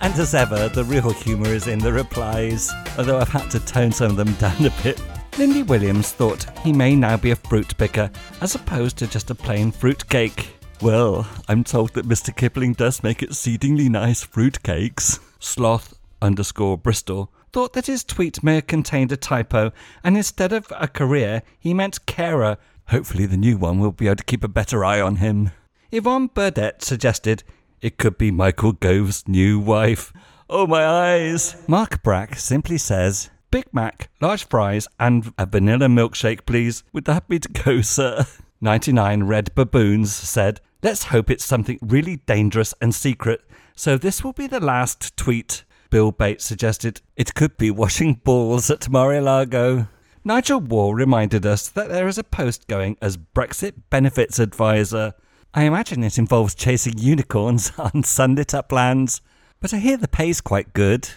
And 0.00 0.14
as 0.14 0.34
ever, 0.34 0.68
the 0.68 0.84
real 0.84 1.10
humour 1.10 1.48
is 1.48 1.66
in 1.66 1.80
the 1.80 1.92
replies, 1.92 2.70
although 2.96 3.18
I've 3.18 3.28
had 3.28 3.50
to 3.50 3.60
tone 3.60 3.90
some 3.90 4.12
of 4.12 4.16
them 4.16 4.32
down 4.38 4.64
a 4.64 4.82
bit. 4.82 5.02
Lindy 5.36 5.64
Williams 5.64 6.12
thought 6.12 6.46
he 6.60 6.72
may 6.72 6.94
now 6.94 7.16
be 7.16 7.32
a 7.32 7.36
fruit 7.36 7.76
picker, 7.76 8.10
as 8.40 8.54
opposed 8.54 8.96
to 8.98 9.06
just 9.08 9.30
a 9.30 9.34
plain 9.34 9.72
fruit 9.72 10.08
cake. 10.08 10.59
Well, 10.82 11.28
I'm 11.46 11.62
told 11.62 11.92
that 11.92 12.08
Mr. 12.08 12.34
Kipling 12.34 12.72
does 12.72 13.02
make 13.02 13.22
exceedingly 13.22 13.90
nice 13.90 14.22
fruit 14.22 14.62
cakes. 14.62 15.20
Sloth 15.38 15.98
underscore 16.22 16.78
Bristol 16.78 17.30
thought 17.52 17.74
that 17.74 17.86
his 17.86 18.02
tweet 18.02 18.42
may 18.42 18.54
have 18.54 18.66
contained 18.66 19.12
a 19.12 19.16
typo, 19.18 19.72
and 20.02 20.16
instead 20.16 20.54
of 20.54 20.72
a 20.78 20.88
career, 20.88 21.42
he 21.58 21.74
meant 21.74 22.06
carer. 22.06 22.56
Hopefully, 22.88 23.26
the 23.26 23.36
new 23.36 23.58
one 23.58 23.78
will 23.78 23.92
be 23.92 24.06
able 24.06 24.16
to 24.16 24.24
keep 24.24 24.42
a 24.42 24.48
better 24.48 24.82
eye 24.82 25.02
on 25.02 25.16
him. 25.16 25.50
Yvonne 25.92 26.28
Burdett 26.28 26.82
suggested 26.82 27.42
it 27.82 27.98
could 27.98 28.16
be 28.16 28.30
Michael 28.30 28.72
Gove's 28.72 29.28
new 29.28 29.58
wife. 29.58 30.14
Oh, 30.48 30.66
my 30.66 30.86
eyes! 30.86 31.56
Mark 31.68 32.02
Brack 32.02 32.36
simply 32.36 32.78
says, 32.78 33.28
Big 33.50 33.66
Mac, 33.70 34.08
large 34.20 34.48
fries, 34.48 34.88
and 34.98 35.34
a 35.36 35.44
vanilla 35.44 35.88
milkshake, 35.88 36.46
please. 36.46 36.84
Would 36.94 37.04
that 37.04 37.28
be 37.28 37.38
to 37.38 37.48
go, 37.48 37.82
sir? 37.82 38.24
99 38.60 39.22
Red 39.22 39.54
Baboons 39.54 40.14
said, 40.14 40.60
Let's 40.82 41.04
hope 41.04 41.30
it's 41.30 41.44
something 41.44 41.78
really 41.80 42.16
dangerous 42.16 42.74
and 42.80 42.94
secret, 42.94 43.42
so 43.74 43.96
this 43.96 44.22
will 44.22 44.32
be 44.32 44.46
the 44.46 44.60
last 44.60 45.16
tweet. 45.16 45.64
Bill 45.88 46.12
Bates 46.12 46.44
suggested 46.44 47.00
it 47.16 47.34
could 47.34 47.56
be 47.56 47.70
washing 47.70 48.14
balls 48.14 48.70
at 48.70 48.88
Mar-a-Lago. 48.88 49.88
Nigel 50.24 50.60
Wall 50.60 50.94
reminded 50.94 51.46
us 51.46 51.68
that 51.70 51.88
there 51.88 52.06
is 52.06 52.18
a 52.18 52.24
post 52.24 52.68
going 52.68 52.96
as 53.00 53.16
Brexit 53.16 53.74
benefits 53.88 54.38
advisor. 54.38 55.14
I 55.54 55.62
imagine 55.62 56.04
it 56.04 56.18
involves 56.18 56.54
chasing 56.54 56.98
unicorns 56.98 57.72
on 57.78 58.04
sunlit 58.04 58.54
uplands, 58.54 59.22
but 59.60 59.72
I 59.72 59.78
hear 59.78 59.96
the 59.96 60.06
pay's 60.06 60.40
quite 60.40 60.74
good. 60.74 61.08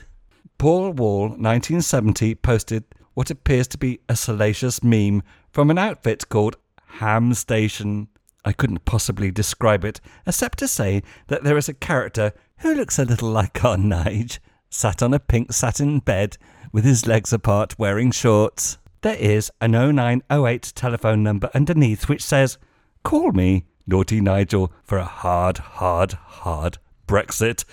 Paul 0.58 0.92
Wall, 0.92 1.24
1970, 1.24 2.36
posted 2.36 2.86
what 3.14 3.30
appears 3.30 3.68
to 3.68 3.78
be 3.78 4.00
a 4.10 4.16
salacious 4.16 4.82
meme 4.82 5.24
from 5.52 5.70
an 5.70 5.78
outfit 5.78 6.30
called 6.30 6.56
Ham 7.00 7.34
Station. 7.34 8.08
I 8.46 8.52
couldn't 8.52 8.86
possibly 8.86 9.32
describe 9.32 9.84
it, 9.84 10.00
except 10.28 10.60
to 10.60 10.68
say 10.68 11.02
that 11.28 11.44
there 11.44 11.58
is 11.58 11.70
a 11.70 11.74
character 11.74 12.34
who 12.60 12.76
looks 12.76 13.00
a 13.00 13.06
little 13.06 13.30
like 13.30 13.64
our 13.64 13.78
Nige, 13.78 14.40
sat 14.70 15.02
on 15.02 15.14
a 15.14 15.20
pink 15.20 15.54
satin 15.54 16.00
bed 16.00 16.38
with 16.72 16.84
his 16.84 17.08
legs 17.08 17.34
apart 17.34 17.80
wearing 17.80 18.12
shorts. 18.12 18.78
There 19.02 19.16
is 19.16 19.52
an 19.60 19.72
0908 19.72 20.74
telephone 20.76 21.24
number 21.24 21.50
underneath 21.54 22.08
which 22.08 22.24
says, 22.24 22.58
Call 23.04 23.32
me 23.32 23.66
Naughty 23.88 24.22
Nigel 24.22 24.72
for 24.84 24.98
a 24.98 25.06
hard, 25.06 25.58
hard, 25.58 26.14
hard 26.14 26.78
Brexit. 27.08 27.66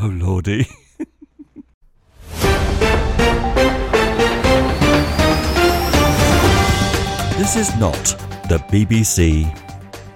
Oh 0.00 0.06
lordy. 0.06 0.66
this 7.38 7.56
is 7.56 7.74
not 7.76 8.37
the 8.48 8.58
BBC. 8.58 9.44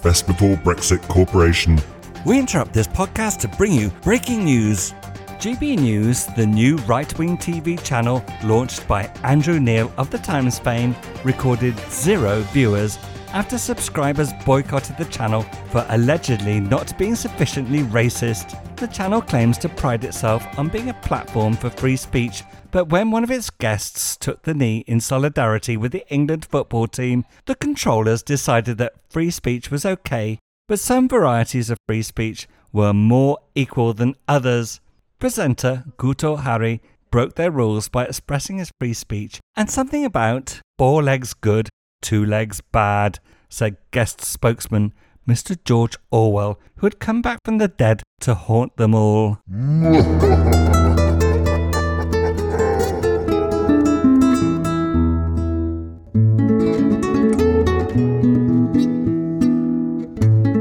Best 0.03 0.27
Before 0.27 0.57
Brexit 0.57 1.07
Corporation. 1.09 1.79
We 2.25 2.39
interrupt 2.39 2.73
this 2.73 2.89
podcast 2.89 3.39
to 3.41 3.49
bring 3.49 3.73
you 3.73 3.91
breaking 4.03 4.45
news. 4.45 4.93
GB 5.39 5.79
News, 5.79 6.27
the 6.37 6.47
new 6.47 6.77
right 6.79 7.19
wing 7.19 7.37
TV 7.37 7.83
channel 7.83 8.25
launched 8.45 8.87
by 8.89 9.03
Andrew 9.25 9.61
Neil 9.61 9.93
of 9.99 10.09
The 10.11 10.19
Times 10.19 10.59
fame, 10.59 10.97
recorded 11.25 11.77
zero 11.91 12.41
viewers 12.53 12.97
after 13.33 13.59
subscribers 13.59 14.33
boycotted 14.45 14.97
the 14.97 15.05
channel 15.07 15.43
for 15.71 15.85
allegedly 15.89 16.61
not 16.61 16.97
being 16.99 17.15
sufficiently 17.15 17.81
racist. 17.85 18.59
The 18.77 18.87
channel 18.87 19.23
claims 19.23 19.59
to 19.59 19.69
pride 19.69 20.05
itself 20.05 20.47
on 20.59 20.69
being 20.69 20.91
a 20.91 20.95
platform 20.95 21.55
for 21.55 21.71
free 21.71 21.97
speech, 21.97 22.43
but 22.71 22.91
when 22.91 23.11
one 23.11 23.25
of 23.25 23.31
its 23.31 23.51
guests 23.51 24.17
took 24.17 24.43
the 24.43 24.55
knee 24.55 24.85
in 24.87 25.01
solidarity 25.01 25.77
with 25.77 25.93
the 25.93 26.07
England 26.13 26.45
football 26.45 26.87
team, 26.87 27.25
the 27.47 27.55
controllers 27.55 28.23
decided 28.23 28.79
that 28.79 28.95
free 29.09 29.31
speech 29.31 29.71
was 29.71 29.87
okay, 29.87 30.39
but 30.69 30.79
some 30.81 31.09
varieties 31.09 31.71
of 31.71 31.79
free 31.87 32.03
speech 32.03 32.49
were 32.73 32.93
more 32.93 33.39
equal 33.55 33.93
than 33.95 34.15
others. 34.29 34.81
Presenter 35.19 35.85
Guto 35.99 36.43
Harri 36.43 36.81
broke 37.11 37.35
their 37.35 37.51
rules 37.51 37.89
by 37.89 38.05
expressing 38.05 38.59
his 38.59 38.73
free 38.81 38.95
speech 38.95 39.39
and 39.55 39.71
something 39.71 40.05
about 40.05 40.61
four 40.79 41.03
legs 41.03 41.35
good 41.35 41.69
two 42.03 42.27
legs 42.27 42.61
bad, 42.61 43.19
said 43.49 43.77
guest 43.93 44.21
spokesman 44.21 44.93
Mr. 45.27 45.57
George 45.65 45.97
Orwell, 46.11 46.59
who 46.77 46.87
had 46.87 46.99
come 46.99 47.23
back 47.23 47.39
from 47.45 47.59
the 47.59 47.69
dead 47.69 48.03
to 48.21 48.35
haunt 48.35 48.77
them 48.77 48.95
all. 48.95 49.39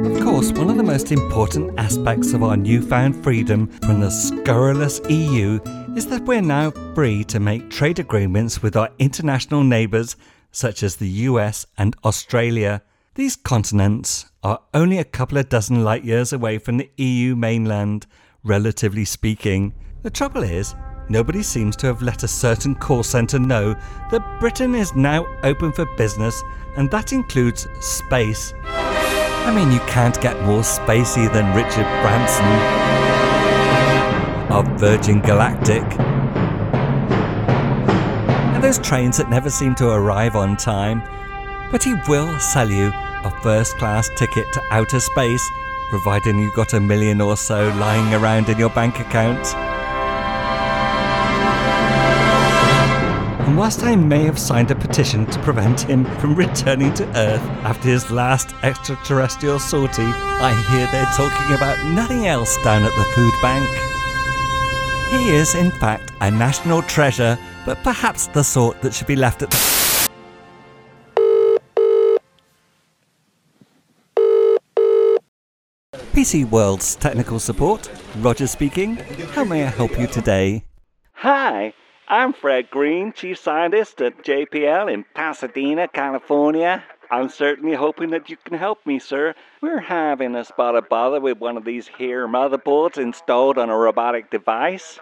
Of 0.06 0.24
course, 0.24 0.52
one 0.52 0.70
of 0.70 0.78
the 0.78 0.84
most 0.86 1.12
important 1.12 1.78
aspects 1.80 2.34
of 2.34 2.44
our 2.44 2.56
newfound 2.56 3.24
freedom 3.24 3.68
from 3.82 4.00
the 4.00 4.12
scurrilous 4.12 5.02
EU 5.10 5.60
is 5.96 6.08
that 6.08 6.24
we're 6.26 6.42
now 6.42 6.72
free 6.94 7.24
to 7.26 7.40
make 7.40 7.70
trade 7.70 8.00
agreements 8.00 8.62
with 8.62 8.76
our 8.76 8.90
international 9.00 9.64
neighbours 9.64 10.16
such 10.52 10.84
as 10.84 10.96
the 10.96 11.08
US 11.08 11.66
and 11.78 11.96
Australia. 12.04 12.82
These 13.16 13.36
continents 13.36 14.26
are 14.44 14.62
only 14.74 14.98
a 14.98 15.04
couple 15.04 15.38
of 15.38 15.50
dozen 15.50 15.84
light 15.84 16.04
years 16.04 16.34
away 16.34 16.58
from 16.58 16.78
the 16.78 16.90
EU 16.98 17.36
mainland, 17.36 18.08
relatively 18.44 19.06
speaking. 19.06 19.74
The 20.04 20.10
trouble 20.10 20.44
is, 20.44 20.76
nobody 21.10 21.44
seems 21.44 21.76
to 21.78 21.88
have 21.88 22.02
let 22.02 22.24
a 22.24 22.28
certain 22.28 22.76
call 22.76 23.04
centre 23.04 23.40
know 23.40 23.74
that 24.12 24.40
Britain 24.40 24.76
is 24.76 24.96
now 24.96 25.26
open 25.44 25.72
for 25.72 25.86
business, 25.98 26.42
and 26.78 26.90
that 26.92 27.14
includes 27.14 27.68
space. 27.80 28.54
I 28.64 29.54
mean, 29.54 29.72
you 29.72 29.80
can't 29.82 30.20
get 30.22 30.42
more 30.44 30.62
spacey 30.62 31.32
than 31.32 31.56
Richard 31.56 31.88
Branson 32.02 32.46
of 34.52 34.80
Virgin 34.80 35.22
Galactic 35.22 35.84
those 38.62 38.80
trains 38.80 39.18
that 39.18 39.30
never 39.30 39.50
seem 39.50 39.74
to 39.76 39.90
arrive 39.90 40.36
on 40.36 40.56
time. 40.56 41.02
But 41.72 41.84
he 41.84 41.96
will 42.08 42.40
sell 42.40 42.70
you 42.70 42.92
a 42.94 43.32
first 43.42 43.78
class 43.78 44.10
ticket 44.16 44.46
to 44.54 44.62
outer 44.70 45.00
space, 45.00 45.44
providing 45.90 46.40
you've 46.40 46.54
got 46.54 46.74
a 46.74 46.80
million 46.80 47.22
or 47.22 47.36
so 47.38 47.70
lying 47.78 48.14
around 48.14 48.50
in 48.50 48.60
your 48.60 48.70
bank 48.70 49.00
account. 49.00 49.56
And 53.48 53.58
whilst 53.58 53.84
I 53.84 53.96
may 53.96 54.24
have 54.24 54.38
signed 54.38 54.70
a 54.70 54.76
petition 54.76 55.26
to 55.26 55.40
prevent 55.40 55.82
him 55.82 56.06
from 56.20 56.36
returning 56.36 56.94
to 56.94 57.06
Earth 57.18 57.42
after 57.64 57.90
his 57.90 58.12
last 58.12 58.54
extraterrestrial 58.64 59.60
sortie, 59.60 60.04
I 60.04 60.54
hear 60.70 60.88
they're 60.92 61.06
talking 61.16 61.56
about 61.56 61.84
nothing 61.94 62.28
else 62.28 62.56
down 62.64 62.84
at 62.84 62.96
the 62.96 63.12
food 63.16 63.34
bank. 63.42 63.91
He 65.12 65.32
is, 65.32 65.56
in 65.56 65.72
fact, 65.72 66.14
a 66.22 66.32
national 66.32 66.82
treasure 66.84 67.38
but 67.66 67.84
perhaps 67.84 68.28
the 68.28 68.44
sort 68.44 68.82
that 68.82 68.94
should 68.94 69.08
be 69.08 69.18
left 69.18 69.42
at 69.42 69.52
the. 69.52 69.58
PC 76.14 76.50
World's 76.50 76.96
technical 76.96 77.40
support, 77.40 77.90
Roger 78.20 78.48
speaking. 78.48 78.96
How 79.34 79.44
may 79.44 79.64
I 79.64 79.68
help 79.68 80.00
you 80.00 80.08
today? 80.08 80.64
Hi, 81.14 81.74
I'm 82.08 82.32
Fred 82.32 82.70
Green, 82.70 83.12
Chief 83.12 83.38
Scientist 83.38 84.02
at 84.02 84.24
JPL 84.24 84.94
in 84.94 85.04
Pasadena, 85.14 85.90
California. 85.90 86.84
I'm 87.12 87.28
certainly 87.28 87.76
hoping 87.76 88.12
that 88.12 88.30
you 88.30 88.38
can 88.38 88.58
help 88.58 88.86
me, 88.86 88.98
sir. 88.98 89.36
We're 89.62 89.82
having 89.82 90.34
a 90.34 90.46
spot 90.46 90.76
of 90.76 90.88
bother 90.88 91.20
with 91.20 91.40
one 91.40 91.58
of 91.58 91.66
these 91.66 91.86
here 91.88 92.26
motherboards 92.26 92.98
installed 92.98 93.58
on 93.58 93.70
a 93.70 93.76
robotic 93.76 94.32
device. 94.32 94.98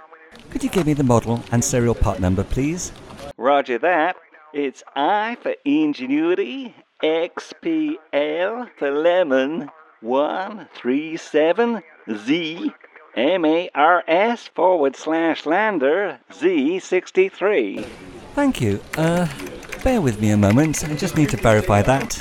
Could 0.49 0.63
you 0.63 0.71
give 0.71 0.87
me 0.87 0.93
the 0.93 1.03
model 1.03 1.43
and 1.51 1.63
serial 1.63 1.93
part 1.93 2.19
number, 2.19 2.43
please? 2.43 2.91
Roger 3.37 3.77
that. 3.77 4.15
It's 4.53 4.81
I 4.95 5.37
for 5.41 5.53
Ingenuity, 5.63 6.73
XPL 7.03 8.69
for 8.77 8.89
Lemon, 8.89 9.69
137Z, 10.03 12.73
M-A-R-S 13.15 14.47
forward 14.55 14.95
slash 14.95 15.45
lander 15.45 16.19
Z63. 16.31 17.85
Thank 18.33 18.61
you. 18.61 18.81
Uh, 18.97 19.27
bear 19.83 20.01
with 20.01 20.19
me 20.21 20.31
a 20.31 20.37
moment. 20.37 20.83
I 20.83 20.95
just 20.95 21.17
need 21.17 21.29
to 21.29 21.37
verify 21.37 21.81
that. 21.81 22.19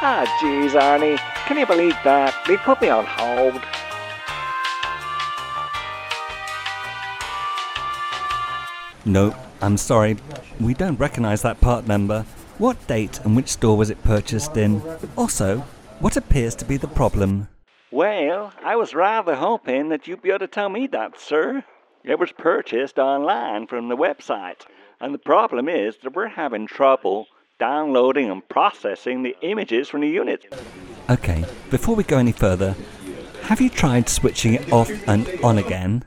Ah, 0.00 0.24
jeez, 0.40 0.70
Arnie. 0.80 1.18
Can 1.46 1.58
you 1.58 1.66
believe 1.66 1.96
that? 2.04 2.34
They 2.46 2.56
put 2.56 2.80
me 2.80 2.88
on 2.88 3.04
hold. 3.06 3.60
No, 9.04 9.34
I'm 9.60 9.76
sorry. 9.76 10.16
We 10.60 10.74
don't 10.74 11.00
recognize 11.00 11.42
that 11.42 11.60
part 11.60 11.86
number. 11.86 12.24
What 12.58 12.86
date 12.86 13.20
and 13.24 13.34
which 13.34 13.48
store 13.48 13.76
was 13.76 13.90
it 13.90 14.02
purchased 14.04 14.56
in? 14.56 14.82
Also, 15.16 15.64
what 16.00 16.16
appears 16.16 16.54
to 16.56 16.64
be 16.64 16.76
the 16.76 16.88
problem? 16.88 17.48
Well, 17.90 18.52
I 18.62 18.76
was 18.76 18.94
rather 18.94 19.34
hoping 19.34 19.88
that 19.88 20.06
you'd 20.06 20.22
be 20.22 20.28
able 20.28 20.40
to 20.40 20.46
tell 20.46 20.68
me 20.68 20.86
that, 20.88 21.18
sir. 21.18 21.64
It 22.04 22.18
was 22.18 22.32
purchased 22.32 22.98
online 22.98 23.66
from 23.66 23.88
the 23.88 23.96
website, 23.96 24.66
and 25.00 25.14
the 25.14 25.18
problem 25.18 25.68
is 25.68 25.96
that 26.02 26.14
we're 26.14 26.28
having 26.28 26.66
trouble 26.66 27.26
downloading 27.58 28.30
and 28.30 28.48
processing 28.48 29.22
the 29.22 29.36
images 29.42 29.88
from 29.88 30.00
the 30.00 30.08
unit. 30.08 30.44
Okay, 31.10 31.44
before 31.70 31.94
we 31.94 32.04
go 32.04 32.18
any 32.18 32.32
further, 32.32 32.74
have 33.42 33.60
you 33.60 33.70
tried 33.70 34.08
switching 34.08 34.54
it 34.54 34.72
off 34.72 34.90
and 35.08 35.28
on 35.42 35.58
again? 35.58 36.04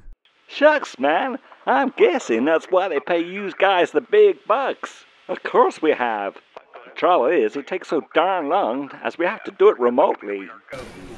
Shucks, 0.47 0.99
man. 0.99 1.39
I'm 1.65 1.93
guessing 1.97 2.45
that's 2.45 2.65
why 2.65 2.87
they 2.87 2.99
pay 2.99 3.19
you 3.19 3.51
guys 3.57 3.91
the 3.91 4.01
big 4.01 4.37
bucks. 4.47 5.05
Of 5.27 5.43
course 5.43 5.81
we 5.81 5.91
have. 5.91 6.35
The 6.85 6.91
trouble 6.95 7.27
is, 7.27 7.55
it 7.55 7.67
takes 7.67 7.87
so 7.89 8.01
darn 8.13 8.49
long 8.49 8.91
as 9.03 9.17
we 9.17 9.25
have 9.25 9.43
to 9.45 9.51
do 9.51 9.69
it 9.69 9.79
remotely. 9.79 10.49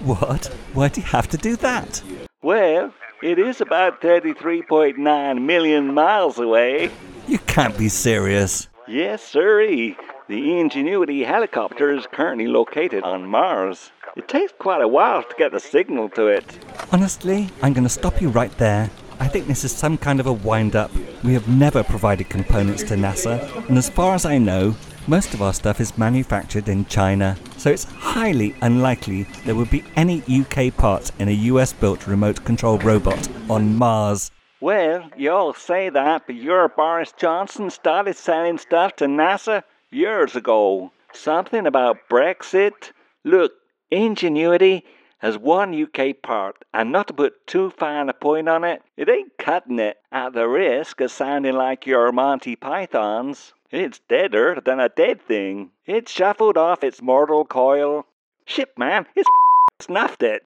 What? 0.04 0.46
Why 0.74 0.90
do 0.90 1.02
you 1.02 1.08
have 1.08 1.28
to 1.30 1.38
do 1.38 1.56
that? 1.58 2.04
Well, 2.42 2.94
it 3.22 3.40
is 3.40 3.62
about 3.62 4.02
33.9 4.02 5.42
million 5.42 5.94
miles 5.94 6.38
away. 6.40 6.92
You 7.28 7.40
can't 7.40 7.78
be 7.78 7.90
serious. 7.90 8.68
Yes, 8.88 9.24
sirree. 9.24 9.96
The 10.28 10.60
Ingenuity 10.60 11.24
helicopter 11.24 11.92
is 11.92 12.06
currently 12.12 12.48
located 12.48 13.04
on 13.04 13.26
Mars. 13.28 13.92
It 14.16 14.28
takes 14.28 14.54
quite 14.58 14.82
a 14.82 14.88
while 14.88 15.24
to 15.24 15.36
get 15.38 15.52
the 15.52 15.60
signal 15.60 16.10
to 16.10 16.28
it. 16.28 16.46
Honestly, 16.92 17.50
I'm 17.62 17.74
going 17.74 17.86
to 17.86 17.90
stop 17.90 18.22
you 18.22 18.30
right 18.30 18.56
there. 18.58 18.90
I 19.20 19.28
think 19.28 19.48
this 19.48 19.64
is 19.64 19.72
some 19.72 19.98
kind 19.98 20.20
of 20.20 20.28
a 20.28 20.34
wind 20.34 20.76
up. 20.76 20.92
We 21.24 21.34
have 21.34 21.48
never 21.48 21.84
provided 21.84 22.30
components 22.30 22.84
to 22.84 22.96
NASA, 22.96 23.68
and 23.70 23.78
as 23.78 23.90
far 23.90 24.16
as 24.16 24.26
I 24.26 24.38
know, 24.38 24.76
most 25.08 25.34
of 25.34 25.42
our 25.42 25.54
stuff 25.54 25.82
is 25.82 25.98
manufactured 25.98 26.68
in 26.70 26.86
China, 26.86 27.38
so 27.58 27.70
it's 27.70 27.84
highly 27.84 28.56
unlikely 28.62 29.24
there 29.46 29.56
would 29.56 29.70
be 29.70 29.84
any 29.96 30.24
UK 30.30 30.76
parts 30.76 31.12
in 31.20 31.28
a 31.28 31.40
US 31.52 31.74
built 31.74 32.08
remote 32.08 32.44
control 32.46 32.78
robot 32.80 33.28
on 33.50 33.76
Mars. 33.76 34.32
Well, 34.64 35.10
you 35.18 35.30
all 35.30 35.54
say 35.54 35.90
that, 35.90 36.26
but 36.26 36.36
your 36.36 36.70
Boris 36.70 37.12
Johnson 37.12 37.70
started 37.70 38.16
selling 38.16 38.58
stuff 38.58 38.96
to 38.96 39.08
NASA 39.08 39.64
years 39.92 40.38
ago. 40.38 40.94
Something 41.12 41.68
about 41.68 42.08
Brexit? 42.10 42.94
Look, 43.26 43.52
Ingenuity 43.92 44.86
has 45.18 45.38
one 45.38 45.76
UK 45.76 46.22
part, 46.22 46.64
and 46.74 46.94
not 46.94 47.08
to 47.08 47.14
put 47.14 47.46
too 47.46 47.72
fine 47.72 48.08
a 48.08 48.14
point 48.14 48.48
on 48.48 48.64
it, 48.64 48.82
it 48.96 49.10
ain't 49.10 49.38
cutting 49.38 49.80
it 49.80 49.98
at 50.14 50.32
the 50.32 50.48
risk 50.48 51.02
of 51.02 51.12
sounding 51.12 51.56
like 51.56 51.86
your 51.86 52.14
Monty 52.14 52.56
Pythons. 52.56 53.54
It's 53.70 54.00
deader 54.08 54.62
than 54.64 54.80
a 54.80 54.88
dead 54.88 55.22
thing. 55.22 55.72
It's 55.86 56.10
shuffled 56.10 56.56
off 56.56 56.86
its 56.86 57.02
mortal 57.02 57.44
coil. 57.44 58.06
Shit, 58.46 58.78
man, 58.78 59.08
it's 59.14 59.30
snuffed 59.82 60.24
it. 60.24 60.44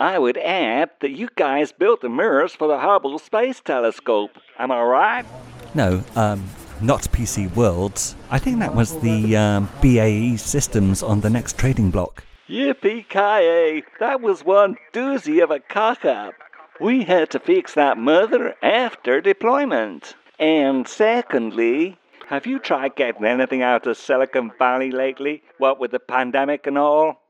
I 0.00 0.18
would 0.18 0.38
add 0.38 0.88
that 1.00 1.10
you 1.10 1.28
guys 1.36 1.72
built 1.72 2.00
the 2.00 2.08
mirrors 2.08 2.54
for 2.54 2.66
the 2.68 2.78
Hubble 2.78 3.18
Space 3.18 3.60
Telescope. 3.60 4.30
Am 4.58 4.72
I 4.72 4.80
right? 4.80 5.26
No, 5.74 6.02
um, 6.16 6.42
not 6.80 7.02
PC 7.12 7.54
Worlds. 7.54 8.16
I 8.30 8.38
think 8.38 8.60
that 8.60 8.74
was 8.74 8.98
the 9.00 9.36
um, 9.36 9.68
BAE 9.82 10.36
systems 10.36 11.02
on 11.02 11.20
the 11.20 11.28
next 11.28 11.58
trading 11.58 11.90
block. 11.90 12.24
Yippee 12.48 13.06
ki 13.10 13.84
That 13.98 14.22
was 14.22 14.42
one 14.42 14.76
doozy 14.94 15.42
of 15.44 15.50
a 15.50 15.60
cock 15.60 16.06
up. 16.06 16.32
We 16.80 17.04
had 17.04 17.28
to 17.32 17.38
fix 17.38 17.74
that 17.74 17.98
mother 17.98 18.56
after 18.62 19.20
deployment. 19.20 20.14
And 20.38 20.88
secondly, 20.88 21.98
have 22.28 22.46
you 22.46 22.58
tried 22.58 22.96
getting 22.96 23.26
anything 23.26 23.60
out 23.60 23.86
of 23.86 23.98
Silicon 23.98 24.50
Valley 24.58 24.92
lately? 24.92 25.42
What 25.58 25.78
with 25.78 25.90
the 25.90 26.00
pandemic 26.00 26.66
and 26.66 26.78
all? 26.78 27.20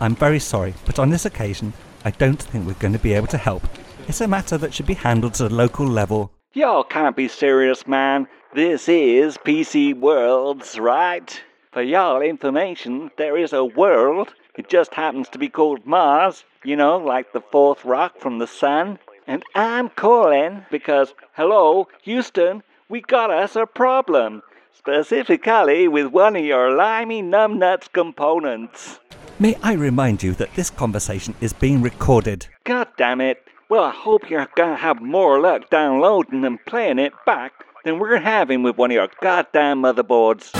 I'm 0.00 0.16
very 0.16 0.40
sorry, 0.40 0.74
but 0.86 0.98
on 0.98 1.10
this 1.10 1.24
occasion, 1.24 1.72
I 2.04 2.10
don't 2.12 2.42
think 2.42 2.66
we're 2.66 2.74
going 2.74 2.94
to 2.94 2.98
be 2.98 3.12
able 3.12 3.26
to 3.28 3.38
help. 3.38 3.62
It's 4.08 4.22
a 4.22 4.28
matter 4.28 4.56
that 4.56 4.72
should 4.72 4.86
be 4.86 4.94
handled 4.94 5.34
at 5.34 5.40
a 5.40 5.54
local 5.54 5.86
level. 5.86 6.32
Y'all 6.54 6.82
can't 6.82 7.14
be 7.14 7.28
serious, 7.28 7.86
man. 7.86 8.26
This 8.54 8.88
is 8.88 9.36
PC 9.38 9.94
Worlds, 9.94 10.78
right? 10.78 11.42
For 11.72 11.82
y'all 11.82 12.22
information, 12.22 13.10
there 13.18 13.36
is 13.36 13.52
a 13.52 13.64
world. 13.64 14.34
It 14.56 14.68
just 14.68 14.94
happens 14.94 15.28
to 15.28 15.38
be 15.38 15.48
called 15.48 15.86
Mars, 15.86 16.44
you 16.64 16.74
know, 16.74 16.96
like 16.96 17.32
the 17.32 17.40
fourth 17.40 17.84
rock 17.84 18.18
from 18.18 18.38
the 18.38 18.46
sun. 18.46 18.98
And 19.26 19.44
I'm 19.54 19.90
calling 19.90 20.64
because, 20.70 21.14
hello, 21.34 21.86
Houston, 22.02 22.62
we 22.88 23.02
got 23.02 23.30
us 23.30 23.54
a 23.54 23.66
problem. 23.66 24.42
Specifically 24.80 25.88
with 25.88 26.06
one 26.06 26.36
of 26.36 26.42
your 26.42 26.74
limey 26.74 27.22
numbnuts 27.22 27.92
components. 27.92 28.98
May 29.38 29.54
I 29.62 29.74
remind 29.74 30.22
you 30.22 30.32
that 30.36 30.54
this 30.54 30.70
conversation 30.70 31.34
is 31.38 31.52
being 31.52 31.82
recorded? 31.82 32.46
God 32.64 32.88
damn 32.96 33.20
it. 33.20 33.44
Well, 33.68 33.84
I 33.84 33.90
hope 33.90 34.30
you're 34.30 34.48
gonna 34.56 34.76
have 34.76 35.02
more 35.02 35.38
luck 35.38 35.68
downloading 35.68 36.46
and 36.46 36.64
playing 36.64 36.98
it 36.98 37.12
back 37.26 37.52
than 37.84 37.98
we're 37.98 38.20
having 38.20 38.62
with 38.62 38.78
one 38.78 38.90
of 38.90 38.94
your 38.94 39.10
goddamn 39.20 39.82
motherboards. 39.82 40.50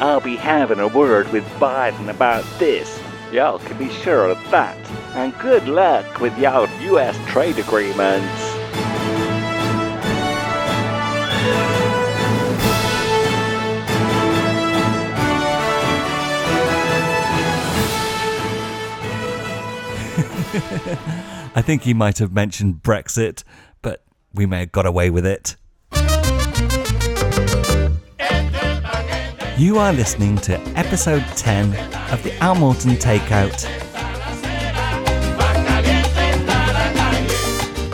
I'll 0.00 0.20
be 0.20 0.36
having 0.36 0.78
a 0.78 0.86
word 0.86 1.32
with 1.32 1.44
Biden 1.58 2.08
about 2.08 2.44
this. 2.60 3.00
Y'all 3.32 3.58
can 3.58 3.76
be 3.78 3.90
sure 3.90 4.26
of 4.30 4.38
that. 4.52 4.78
And 5.16 5.36
good 5.40 5.66
luck 5.66 6.20
with 6.20 6.38
y'all 6.38 6.68
U.S. 6.82 7.18
trade 7.26 7.58
agreements. 7.58 8.51
I 21.54 21.62
think 21.62 21.82
he 21.82 21.94
might 21.94 22.18
have 22.18 22.32
mentioned 22.32 22.82
Brexit, 22.82 23.44
but 23.82 24.02
we 24.34 24.46
may 24.46 24.60
have 24.60 24.72
got 24.72 24.84
away 24.84 25.10
with 25.10 25.24
it. 25.24 25.54
You 29.56 29.78
are 29.78 29.92
listening 29.92 30.38
to 30.38 30.58
episode 30.76 31.24
10 31.36 31.68
of 32.10 32.20
the 32.24 32.36
Al 32.40 32.56
Morton 32.56 32.92
Takeout. 32.92 33.62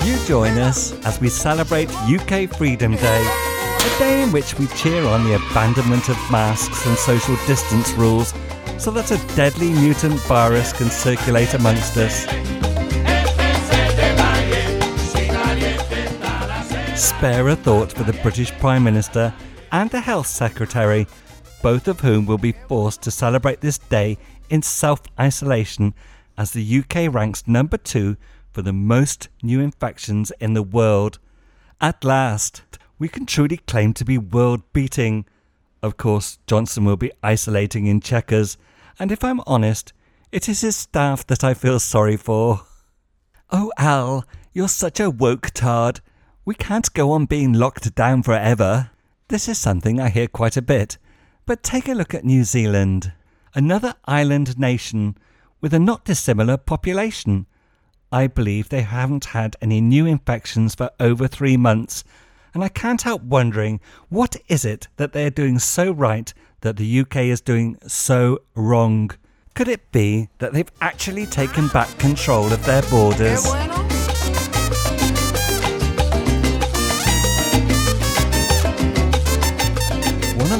You 0.07 0.25
join 0.25 0.57
us 0.57 0.93
as 1.05 1.21
we 1.21 1.29
celebrate 1.29 1.93
UK 2.09 2.49
Freedom 2.57 2.97
Day, 2.97 3.23
a 3.81 3.99
day 3.99 4.23
in 4.23 4.33
which 4.33 4.59
we 4.59 4.67
cheer 4.69 5.05
on 5.05 5.25
the 5.25 5.35
abandonment 5.35 6.09
of 6.09 6.17
masks 6.31 6.87
and 6.87 6.97
social 6.97 7.37
distance 7.47 7.93
rules 7.93 8.33
so 8.79 8.91
that 8.93 9.11
a 9.11 9.37
deadly 9.37 9.73
mutant 9.73 10.19
virus 10.21 10.73
can 10.73 10.89
circulate 10.89 11.53
amongst 11.53 11.97
us. 11.99 12.27
Spare 17.19 17.49
a 17.49 17.57
thought 17.57 17.93
for 17.93 18.05
the 18.05 18.17
British 18.23 18.53
Prime 18.61 18.85
Minister 18.85 19.35
and 19.73 19.91
the 19.91 20.01
Health 20.01 20.29
Secretary, 20.29 21.05
both 21.65 21.89
of 21.89 21.99
whom 21.99 22.27
will 22.27 22.39
be 22.39 22.55
forced 22.69 23.03
to 23.03 23.11
celebrate 23.11 23.61
this 23.61 23.77
day 23.77 24.17
in 24.51 24.63
self 24.63 25.01
isolation 25.19 25.95
as 26.37 26.53
the 26.53 26.79
UK 26.79 27.13
ranks 27.13 27.49
number 27.49 27.77
two 27.77 28.17
for 28.53 28.63
the 28.63 28.73
most 28.73 29.31
new 29.43 29.59
infections 29.59 30.31
in 30.39 30.55
the 30.55 30.63
world. 30.63 31.19
At 31.81 32.05
last, 32.05 32.63
we 33.01 33.09
can 33.09 33.27
truly 33.27 33.57
claim 33.57 33.95
to 33.95 34.05
be 34.05 34.17
world 34.17 34.63
beating. 34.73 35.25
Of 35.83 35.97
course, 35.97 36.39
Johnson 36.47 36.85
will 36.85 36.97
be 36.97 37.11
isolating 37.21 37.87
in 37.87 38.01
Chequers, 38.01 38.57
and 38.97 39.11
if 39.11 39.25
I'm 39.25 39.41
honest, 39.45 39.93
it 40.31 40.49
is 40.49 40.61
his 40.61 40.77
staff 40.77 41.27
that 41.27 41.43
I 41.43 41.55
feel 41.55 41.81
sorry 41.81 42.17
for. 42.17 42.61
Oh, 43.51 43.73
Al, 43.77 44.25
you're 44.53 44.69
such 44.69 45.01
a 45.01 45.11
woke 45.11 45.51
tard. 45.51 46.01
We 46.49 46.55
can't 46.55 46.91
go 46.95 47.13
on 47.13 47.27
being 47.27 47.53
locked 47.53 47.95
down 47.95 48.23
forever. 48.23 48.89
This 49.29 49.51
is 49.51 49.59
something 49.59 50.01
I 50.01 50.09
hear 50.09 50.27
quite 50.27 50.57
a 50.57 50.63
bit. 50.63 50.97
But 51.45 51.63
take 51.63 51.91
a 51.91 51.93
look 51.93 52.15
at 52.15 52.25
New 52.25 52.43
Zealand, 52.43 53.13
another 53.55 53.97
island 54.07 54.59
nation 54.59 55.19
with 55.61 55.75
a 55.75 55.79
not 55.79 56.07
dissimilar 56.07 56.57
population. 56.57 57.45
I 58.11 58.29
believe 58.29 58.71
they 58.71 58.81
haven't 58.81 59.27
had 59.27 59.57
any 59.61 59.83
new 59.83 60.07
infections 60.07 60.75
for 60.75 60.91
over 60.99 61.29
three 61.29 61.59
months, 61.59 62.03
and 62.55 62.65
I 62.65 62.71
can't 62.71 63.03
help 63.03 63.21
wondering 63.21 63.79
what 64.09 64.35
is 64.49 64.65
it 64.65 64.89
that 64.97 65.13
they're 65.13 65.29
doing 65.29 65.59
so 65.59 65.91
right 65.91 66.33
that 66.63 66.79
the 66.79 67.01
UK 67.01 67.17
is 67.25 67.43
doing 67.43 67.77
so 67.87 68.39
wrong. 68.55 69.11
Could 69.55 69.69
it 69.69 69.93
be 69.93 70.31
that 70.39 70.55
they've 70.55 70.73
actually 70.81 71.27
taken 71.27 71.69
back 71.69 71.99
control 71.99 72.51
of 72.51 72.65
their 72.65 72.81
borders? 72.85 73.47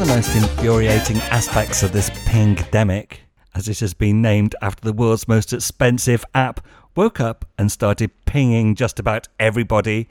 Of 0.01 0.07
the 0.07 0.15
most 0.15 0.37
infuriating 0.37 1.17
aspects 1.33 1.83
of 1.83 1.91
this 1.91 2.09
pingdemic, 2.25 3.23
as 3.57 3.69
it 3.69 3.81
has 3.81 3.95
been 3.95 4.23
named 4.23 4.55
after 4.63 4.85
the 4.85 4.93
world's 4.93 5.27
most 5.27 5.53
expensive 5.53 6.25
app, 6.37 6.65
woke 6.95 7.19
up 7.21 7.45
and 7.59 7.73
started 7.73 8.13
pinging 8.25 8.77
just 8.77 9.01
about 9.01 9.27
everybody, 9.41 10.09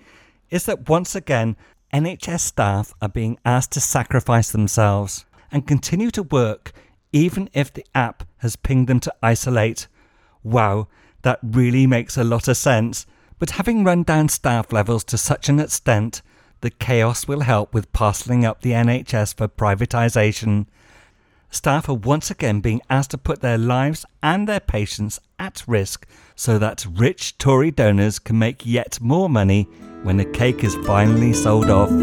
is 0.50 0.66
that 0.66 0.90
once 0.90 1.16
again 1.16 1.56
NHS 1.94 2.42
staff 2.42 2.94
are 3.02 3.08
being 3.08 3.38
asked 3.46 3.72
to 3.74 3.80
sacrifice 3.80 4.52
themselves 4.52 5.26
and 5.52 5.68
continue 5.68 6.12
to 6.12 6.24
work 6.24 6.74
even 7.14 7.50
if 7.54 7.72
the 7.72 7.86
app 7.96 8.28
has 8.40 8.58
pinged 8.58 8.88
them 8.88 9.00
to 9.00 9.14
isolate. 9.24 9.88
Wow, 10.44 10.90
that 11.22 11.40
really 11.42 11.88
makes 11.88 12.18
a 12.18 12.26
lot 12.26 12.50
of 12.50 12.58
sense. 12.58 13.06
But 13.40 13.52
having 13.52 13.86
run 13.86 14.04
down 14.04 14.28
staff 14.28 14.74
levels 14.74 15.06
to 15.06 15.18
such 15.18 15.48
an 15.48 15.62
extent, 15.62 16.22
the 16.62 16.70
chaos 16.70 17.28
will 17.28 17.42
help 17.42 17.74
with 17.74 17.92
parcelling 17.94 18.44
up 18.44 18.62
the 18.62 18.72
NHS 18.72 19.36
for 19.36 19.48
privatisation. 19.48 20.66
Staff 21.50 21.88
are 21.88 21.94
once 21.94 22.30
again 22.30 22.60
being 22.62 22.82
asked 22.90 23.12
to 23.12 23.18
put 23.18 23.42
their 23.42 23.58
lives 23.58 24.06
and 24.22 24.48
their 24.48 24.60
patients 24.60 25.20
at 25.40 25.64
risk 25.68 26.08
so 26.36 26.58
that 26.60 26.86
rich 26.92 27.38
Tory 27.38 27.72
donors 27.72 28.20
can 28.20 28.38
make 28.38 28.66
yet 28.66 29.00
more 29.00 29.30
money 29.30 29.64
when 30.04 30.18
the 30.18 30.26
cake 30.26 30.64
is 30.64 30.76
finally 30.86 31.34
sold 31.34 31.70
off. 31.70 31.90
I 31.92 31.96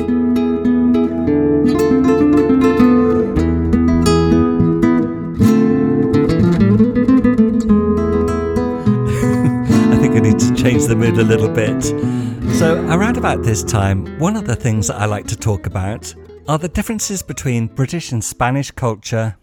think 9.99 10.17
I 10.17 10.21
need 10.21 10.39
to 10.39 10.55
change 10.55 10.87
the 10.87 10.97
mood 10.97 11.19
a 11.19 11.25
little 11.25 11.49
bit. 11.49 12.34
So, 12.55 12.87
around 12.89 13.17
about 13.17 13.43
this 13.43 13.65
time, 13.65 14.17
one 14.21 14.37
of 14.37 14.47
the 14.47 14.55
things 14.55 14.87
that 14.87 15.01
I 15.01 15.07
like 15.07 15.27
to 15.27 15.37
talk 15.37 15.67
about 15.67 16.15
are 16.47 16.57
the 16.57 16.69
differences 16.69 17.21
between 17.21 17.67
British 17.67 18.13
and 18.13 18.23
Spanish 18.23 18.71
culture. 18.71 19.37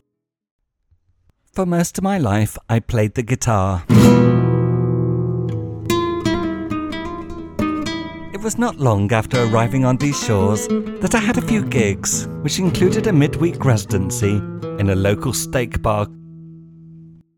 For 1.51 1.65
most 1.65 1.97
of 1.97 2.05
my 2.05 2.17
life, 2.17 2.57
I 2.69 2.79
played 2.79 3.15
the 3.15 3.21
guitar. 3.21 3.83
It 8.33 8.41
was 8.41 8.57
not 8.57 8.79
long 8.79 9.11
after 9.11 9.43
arriving 9.43 9.83
on 9.83 9.97
these 9.97 10.23
shores 10.23 10.69
that 10.69 11.13
I 11.13 11.19
had 11.19 11.37
a 11.37 11.41
few 11.41 11.65
gigs, 11.65 12.27
which 12.43 12.59
included 12.59 13.07
a 13.07 13.13
midweek 13.13 13.65
residency 13.65 14.37
in 14.79 14.89
a 14.89 14.95
local 14.95 15.33
steak 15.33 15.81
bar. 15.81 16.07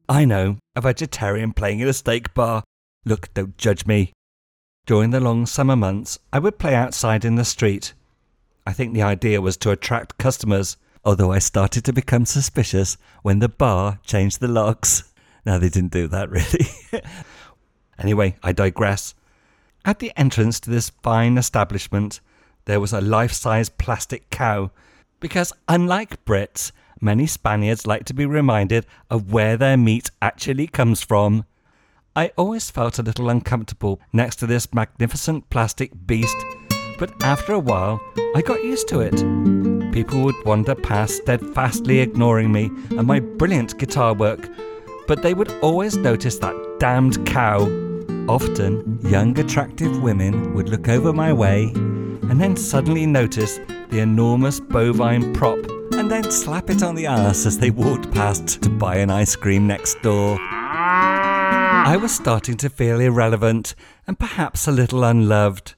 I 0.07 0.25
know, 0.25 0.57
a 0.75 0.81
vegetarian 0.81 1.51
playing 1.51 1.79
in 1.79 1.87
a 1.87 1.93
steak 1.93 2.35
bar. 2.35 2.63
Look, 3.05 3.33
don't 3.33 3.57
judge 3.57 3.87
me. 3.87 4.13
During 4.85 5.11
the 5.11 5.21
long 5.21 5.45
summer 5.45 5.77
months, 5.77 6.19
I 6.33 6.39
would 6.39 6.59
play 6.59 6.75
outside 6.75 7.23
in 7.23 7.35
the 7.35 7.45
street. 7.45 7.93
I 8.67 8.73
think 8.73 8.93
the 8.93 9.01
idea 9.01 9.39
was 9.39 9.55
to 9.57 9.71
attract 9.71 10.17
customers, 10.17 10.75
although 11.05 11.31
I 11.31 11.39
started 11.39 11.85
to 11.85 11.93
become 11.93 12.25
suspicious 12.25 12.97
when 13.21 13.39
the 13.39 13.47
bar 13.47 13.99
changed 14.03 14.39
the 14.39 14.47
locks. 14.47 15.03
Now, 15.45 15.57
they 15.57 15.67
didn't 15.67 15.91
do 15.91 16.07
that 16.07 16.29
really. 16.29 16.67
anyway, 17.99 18.37
I 18.41 18.53
digress. 18.53 19.13
At 19.83 19.99
the 19.99 20.13
entrance 20.15 20.61
to 20.61 20.69
this 20.69 20.89
fine 20.89 21.37
establishment, 21.37 22.21
there 22.63 22.79
was 22.79 22.93
a 22.93 23.01
life 23.01 23.33
size 23.33 23.67
plastic 23.67 24.29
cow, 24.29 24.71
because 25.19 25.51
unlike 25.67 26.23
Brits, 26.23 26.71
many 27.01 27.27
Spaniards 27.27 27.85
like 27.85 28.05
to 28.05 28.13
be 28.13 28.25
reminded 28.25 28.85
of 29.09 29.33
where 29.33 29.57
their 29.57 29.75
meat 29.75 30.11
actually 30.21 30.67
comes 30.67 31.03
from. 31.03 31.43
I 32.15 32.31
always 32.37 32.69
felt 32.69 32.99
a 32.99 33.03
little 33.03 33.27
uncomfortable 33.29 33.99
next 34.13 34.35
to 34.35 34.45
this 34.45 34.71
magnificent 34.71 35.49
plastic 35.49 35.91
beast, 36.05 36.37
but 36.99 37.11
after 37.23 37.53
a 37.53 37.59
while, 37.59 37.99
I 38.35 38.43
got 38.43 38.63
used 38.63 38.87
to 38.89 38.99
it. 38.99 39.15
People 39.91 40.21
would 40.21 40.35
wander 40.45 40.75
past, 40.75 41.23
steadfastly 41.23 42.01
ignoring 42.01 42.51
me 42.51 42.65
and 42.91 43.07
my 43.07 43.19
brilliant 43.19 43.79
guitar 43.79 44.13
work, 44.13 44.47
but 45.07 45.23
they 45.23 45.33
would 45.33 45.51
always 45.63 45.97
notice 45.97 46.37
that 46.37 46.55
damned 46.79 47.25
cow. 47.25 47.61
Often, 48.29 48.99
young, 49.01 49.37
attractive 49.39 50.03
women 50.03 50.53
would 50.53 50.69
look 50.69 50.89
over 50.89 51.13
my 51.13 51.33
way 51.33 51.71
and 51.73 52.39
then 52.39 52.55
suddenly 52.55 53.07
notice 53.07 53.59
the 53.89 54.01
enormous 54.01 54.59
bovine 54.59 55.33
prop 55.33 55.57
and 55.93 56.11
then 56.11 56.29
slap 56.29 56.69
it 56.69 56.83
on 56.83 56.93
the 56.93 57.07
ass 57.07 57.47
as 57.47 57.57
they 57.57 57.71
walked 57.71 58.11
past 58.11 58.61
to 58.61 58.69
buy 58.69 58.97
an 58.97 59.09
ice 59.09 59.35
cream 59.35 59.65
next 59.65 59.99
door. 60.03 60.37
Ah. 61.85 61.91
I 61.91 61.97
was 61.97 62.13
starting 62.15 62.55
to 62.57 62.69
feel 62.69 63.01
irrelevant 63.01 63.75
and 64.07 64.17
perhaps 64.17 64.67
a 64.67 64.71
little 64.71 65.03
unloved. 65.03 65.73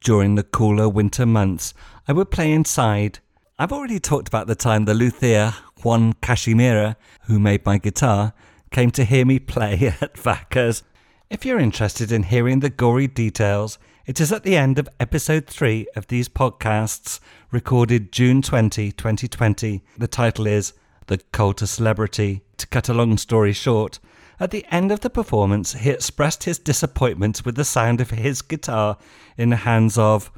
During 0.00 0.34
the 0.34 0.42
cooler 0.42 0.86
winter 0.86 1.24
months, 1.24 1.72
I 2.06 2.12
would 2.12 2.30
play 2.30 2.52
inside. 2.52 3.20
I've 3.58 3.72
already 3.72 3.98
talked 3.98 4.28
about 4.28 4.48
the 4.48 4.54
time 4.54 4.84
the 4.84 4.92
luthier, 4.92 5.54
Juan 5.82 6.12
Cachemira, 6.14 6.96
who 7.22 7.40
made 7.40 7.64
my 7.64 7.78
guitar, 7.78 8.34
came 8.70 8.90
to 8.90 9.04
hear 9.04 9.24
me 9.24 9.38
play 9.54 9.94
at 10.02 10.18
Vacca's. 10.18 10.82
If 11.30 11.46
you're 11.46 11.58
interested 11.58 12.12
in 12.12 12.24
hearing 12.24 12.60
the 12.60 12.68
gory 12.68 13.06
details, 13.06 13.78
it 14.04 14.20
is 14.20 14.30
at 14.30 14.42
the 14.42 14.58
end 14.58 14.78
of 14.78 14.90
episode 15.00 15.46
3 15.46 15.86
of 15.96 16.08
these 16.08 16.28
podcasts, 16.28 17.18
recorded 17.50 18.12
June 18.12 18.42
20, 18.42 18.92
2020. 18.92 19.82
The 19.96 20.06
title 20.06 20.46
is 20.46 20.74
The 21.06 21.16
Cult 21.32 21.62
of 21.62 21.70
Celebrity. 21.70 22.42
To 22.58 22.66
cut 22.66 22.90
a 22.90 22.94
long 22.94 23.16
story 23.16 23.54
short, 23.54 23.98
at 24.40 24.50
the 24.50 24.64
end 24.70 24.90
of 24.90 25.00
the 25.00 25.10
performance, 25.10 25.74
he 25.74 25.90
expressed 25.90 26.44
his 26.44 26.58
disappointment 26.58 27.44
with 27.44 27.54
the 27.54 27.64
sound 27.64 28.00
of 28.00 28.10
his 28.10 28.42
guitar 28.42 28.98
in 29.36 29.50
the 29.50 29.56
hands 29.56 29.96
of, 29.96 30.30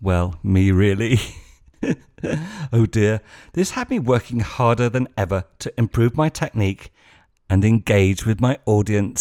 well, 0.00 0.36
me 0.42 0.70
really. 0.70 1.18
oh 2.72 2.86
dear, 2.86 3.20
this 3.52 3.72
had 3.72 3.90
me 3.90 3.98
working 3.98 4.40
harder 4.40 4.88
than 4.88 5.08
ever 5.16 5.44
to 5.58 5.72
improve 5.78 6.16
my 6.16 6.28
technique 6.28 6.90
and 7.50 7.64
engage 7.64 8.24
with 8.24 8.40
my 8.40 8.58
audience. 8.64 9.20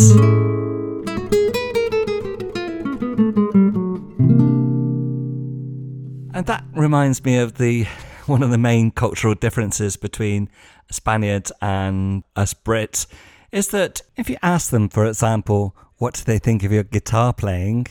And 6.36 6.48
that 6.48 6.64
reminds 6.74 7.24
me 7.24 7.38
of 7.38 7.56
the 7.56 7.86
one 8.26 8.42
of 8.42 8.50
the 8.52 8.58
main 8.58 8.90
cultural 8.90 9.36
differences 9.36 9.98
between 9.98 10.50
Spaniards 10.90 11.52
and 11.62 12.24
us 12.38 12.54
Brits 12.54 13.06
is 13.54 13.68
that 13.68 14.02
if 14.18 14.30
you 14.30 14.38
ask 14.42 14.72
them, 14.72 14.90
for 14.90 15.06
example, 15.06 15.76
what 15.98 16.24
they 16.26 16.40
think 16.40 16.64
of 16.64 16.72
your 16.72 16.84
guitar 16.84 17.32
playing, 17.32 17.86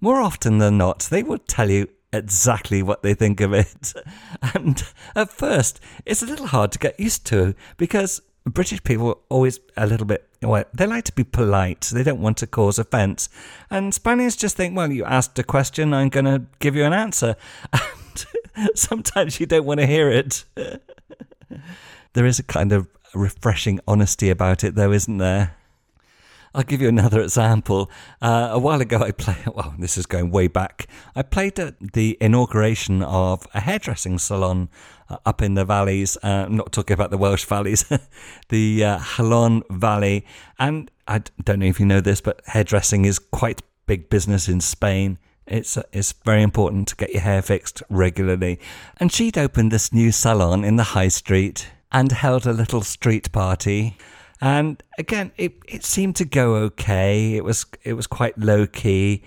more 0.00 0.22
often 0.22 0.56
than 0.56 0.78
not, 0.78 1.00
they 1.10 1.22
will 1.22 1.38
tell 1.38 1.70
you 1.70 1.86
exactly 2.14 2.82
what 2.82 3.02
they 3.02 3.12
think 3.12 3.40
of 3.40 3.52
it. 3.52 3.92
And 4.54 4.82
at 5.14 5.30
first, 5.30 5.80
it's 6.06 6.22
a 6.22 6.26
little 6.26 6.46
hard 6.46 6.72
to 6.72 6.78
get 6.78 6.98
used 6.98 7.26
to 7.26 7.54
because 7.76 8.22
British 8.46 8.82
people 8.84 9.08
are 9.08 9.18
always 9.28 9.60
a 9.76 9.86
little 9.86 10.06
bit, 10.06 10.26
well, 10.40 10.64
they 10.72 10.86
like 10.86 11.04
to 11.04 11.12
be 11.12 11.24
polite. 11.24 11.90
They 11.92 12.02
don't 12.02 12.20
want 12.20 12.38
to 12.38 12.46
cause 12.46 12.78
offence. 12.78 13.28
And 13.70 13.92
Spaniards 13.92 14.36
just 14.36 14.56
think, 14.56 14.74
well, 14.74 14.90
you 14.90 15.04
asked 15.04 15.38
a 15.38 15.44
question, 15.44 15.92
I'm 15.92 16.08
going 16.08 16.24
to 16.24 16.46
give 16.58 16.74
you 16.74 16.84
an 16.84 16.94
answer. 16.94 17.36
And 18.58 18.70
sometimes 18.74 19.38
you 19.38 19.44
don't 19.44 19.66
want 19.66 19.80
to 19.80 19.86
hear 19.86 20.08
it. 20.08 20.46
there 22.14 22.24
is 22.24 22.38
a 22.38 22.42
kind 22.42 22.72
of 22.72 22.88
refreshing 23.14 23.80
honesty 23.86 24.30
about 24.30 24.64
it, 24.64 24.74
though, 24.74 24.92
isn't 24.92 25.18
there? 25.18 25.56
I'll 26.56 26.62
give 26.62 26.80
you 26.80 26.88
another 26.88 27.20
example. 27.20 27.90
Uh, 28.22 28.48
a 28.52 28.58
while 28.58 28.80
ago, 28.80 29.00
I 29.00 29.10
played, 29.10 29.46
well, 29.54 29.74
this 29.78 29.98
is 29.98 30.06
going 30.06 30.30
way 30.30 30.48
back. 30.48 30.86
I 31.14 31.22
played 31.22 31.58
at 31.60 31.74
the 31.92 32.16
inauguration 32.18 33.02
of 33.02 33.46
a 33.52 33.60
hairdressing 33.60 34.18
salon 34.18 34.70
uh, 35.10 35.18
up 35.26 35.42
in 35.42 35.52
the 35.52 35.66
valleys. 35.66 36.16
Uh, 36.24 36.46
I'm 36.46 36.56
not 36.56 36.72
talking 36.72 36.94
about 36.94 37.10
the 37.10 37.18
Welsh 37.18 37.44
valleys, 37.44 37.84
the 38.48 38.84
uh, 38.84 38.98
Jalón 38.98 39.62
Valley. 39.70 40.24
And 40.58 40.90
I 41.06 41.22
don't 41.44 41.58
know 41.58 41.66
if 41.66 41.78
you 41.78 41.84
know 41.84 42.00
this, 42.00 42.22
but 42.22 42.40
hairdressing 42.46 43.04
is 43.04 43.18
quite 43.18 43.60
big 43.84 44.08
business 44.08 44.48
in 44.48 44.62
Spain. 44.62 45.18
It's, 45.46 45.76
uh, 45.76 45.82
it's 45.92 46.12
very 46.24 46.42
important 46.42 46.88
to 46.88 46.96
get 46.96 47.12
your 47.12 47.20
hair 47.20 47.42
fixed 47.42 47.82
regularly. 47.90 48.58
And 48.96 49.12
she'd 49.12 49.36
opened 49.36 49.70
this 49.70 49.92
new 49.92 50.10
salon 50.10 50.64
in 50.64 50.76
the 50.76 50.82
high 50.84 51.08
street 51.08 51.68
and 51.92 52.12
held 52.12 52.46
a 52.46 52.52
little 52.52 52.82
street 52.82 53.32
party. 53.32 53.96
And 54.40 54.82
again, 54.98 55.32
it, 55.36 55.54
it 55.66 55.84
seemed 55.84 56.16
to 56.16 56.24
go 56.24 56.56
okay. 56.56 57.34
It 57.34 57.44
was 57.44 57.66
it 57.84 57.94
was 57.94 58.06
quite 58.06 58.38
low 58.38 58.66
key. 58.66 59.22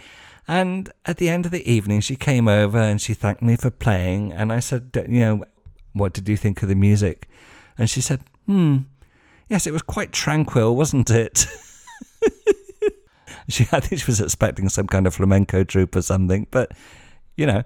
And 0.48 0.92
at 1.06 1.18
the 1.18 1.30
end 1.30 1.46
of 1.46 1.52
the 1.52 1.72
evening, 1.72 2.02
she 2.02 2.16
came 2.16 2.48
over 2.48 2.80
and 2.80 3.00
she 3.00 3.14
thanked 3.14 3.42
me 3.42 3.56
for 3.56 3.70
playing. 3.70 4.34
And 4.34 4.52
I 4.52 4.60
said, 4.60 4.90
you 5.08 5.20
know, 5.20 5.44
what 5.94 6.14
did 6.14 6.28
you 6.28 6.38
think 6.38 6.64
of 6.64 6.70
the 6.70 6.76
music? 6.76 7.30
And 7.78 7.88
she 7.88 8.02
said, 8.02 8.22
hmm, 8.48 8.78
yes, 9.48 9.68
it 9.68 9.74
was 9.74 9.84
quite 9.84 10.12
tranquil, 10.12 10.76
wasn't 10.76 11.12
it? 11.12 11.46
she, 13.48 13.68
I 13.72 13.80
think 13.80 14.02
she 14.02 14.08
was 14.08 14.22
expecting 14.22 14.70
some 14.70 14.88
kind 14.88 15.06
of 15.06 15.14
flamenco 15.14 15.64
troupe 15.64 15.96
or 15.96 16.02
something. 16.02 16.48
But, 16.50 16.72
you 17.38 17.46
know, 17.46 17.64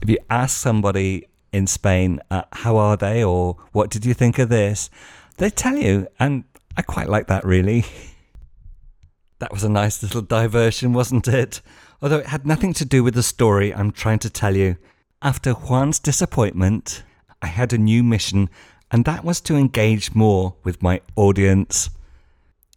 if 0.00 0.08
you 0.08 0.18
ask 0.30 0.56
somebody 0.56 1.26
in 1.52 1.66
Spain, 1.66 2.20
uh, 2.30 2.42
how 2.52 2.76
are 2.76 2.96
they 2.96 3.22
or 3.22 3.56
what 3.72 3.90
did 3.90 4.04
you 4.04 4.14
think 4.14 4.38
of 4.38 4.48
this? 4.48 4.90
They 5.36 5.50
tell 5.50 5.76
you, 5.76 6.08
and 6.18 6.44
I 6.76 6.82
quite 6.82 7.08
like 7.08 7.26
that, 7.28 7.44
really. 7.44 7.84
That 9.38 9.52
was 9.52 9.64
a 9.64 9.68
nice 9.68 10.04
little 10.04 10.22
diversion, 10.22 10.92
wasn't 10.92 11.26
it? 11.26 11.62
Although 12.00 12.18
it 12.18 12.26
had 12.26 12.46
nothing 12.46 12.72
to 12.74 12.84
do 12.84 13.02
with 13.02 13.14
the 13.14 13.24
story 13.24 13.74
I'm 13.74 13.90
trying 13.90 14.20
to 14.20 14.30
tell 14.30 14.56
you. 14.56 14.76
After 15.20 15.52
Juan's 15.52 15.98
disappointment, 15.98 17.02
I 17.42 17.48
had 17.48 17.72
a 17.72 17.78
new 17.78 18.04
mission, 18.04 18.48
and 18.92 19.04
that 19.04 19.24
was 19.24 19.40
to 19.40 19.56
engage 19.56 20.14
more 20.14 20.54
with 20.62 20.80
my 20.80 21.00
audience. 21.16 21.90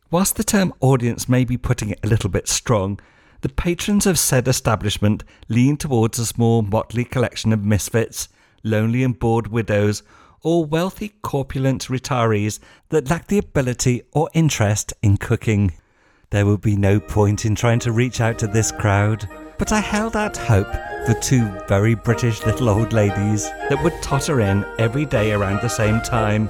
Whilst 0.09 0.37
the 0.37 0.43
term 0.43 0.73
audience 0.79 1.29
may 1.29 1.45
be 1.45 1.55
putting 1.55 1.91
it 1.91 1.99
a 2.03 2.07
little 2.07 2.31
bit 2.31 2.47
strong, 2.47 2.99
the 3.41 3.49
patrons 3.49 4.07
of 4.07 4.17
said 4.17 4.47
establishment 4.47 5.23
lean 5.47 5.77
towards 5.77 6.17
a 6.17 6.25
small 6.25 6.63
motley 6.63 7.05
collection 7.05 7.53
of 7.53 7.63
misfits, 7.63 8.27
lonely 8.65 9.03
and 9.03 9.17
bored 9.17 9.47
widows, 9.47 10.03
or 10.41 10.65
wealthy 10.65 11.13
corpulent 11.21 11.87
retirees 11.87 12.59
that 12.89 13.09
lack 13.09 13.27
the 13.27 13.37
ability 13.37 14.01
or 14.11 14.29
interest 14.33 14.93
in 15.01 15.15
cooking. 15.17 15.73
There 16.31 16.45
would 16.45 16.61
be 16.61 16.75
no 16.75 16.99
point 16.99 17.45
in 17.45 17.55
trying 17.55 17.79
to 17.79 17.91
reach 17.91 18.19
out 18.19 18.37
to 18.39 18.47
this 18.47 18.71
crowd, 18.71 19.29
but 19.57 19.71
I 19.71 19.79
held 19.79 20.15
out 20.15 20.35
hope 20.35 20.71
for 21.05 21.13
two 21.21 21.45
very 21.67 21.95
British 21.95 22.45
little 22.45 22.67
old 22.67 22.91
ladies 22.91 23.45
that 23.69 23.81
would 23.83 23.93
totter 24.01 24.41
in 24.41 24.65
every 24.77 25.05
day 25.05 25.31
around 25.31 25.61
the 25.61 25.69
same 25.69 26.01
time. 26.01 26.47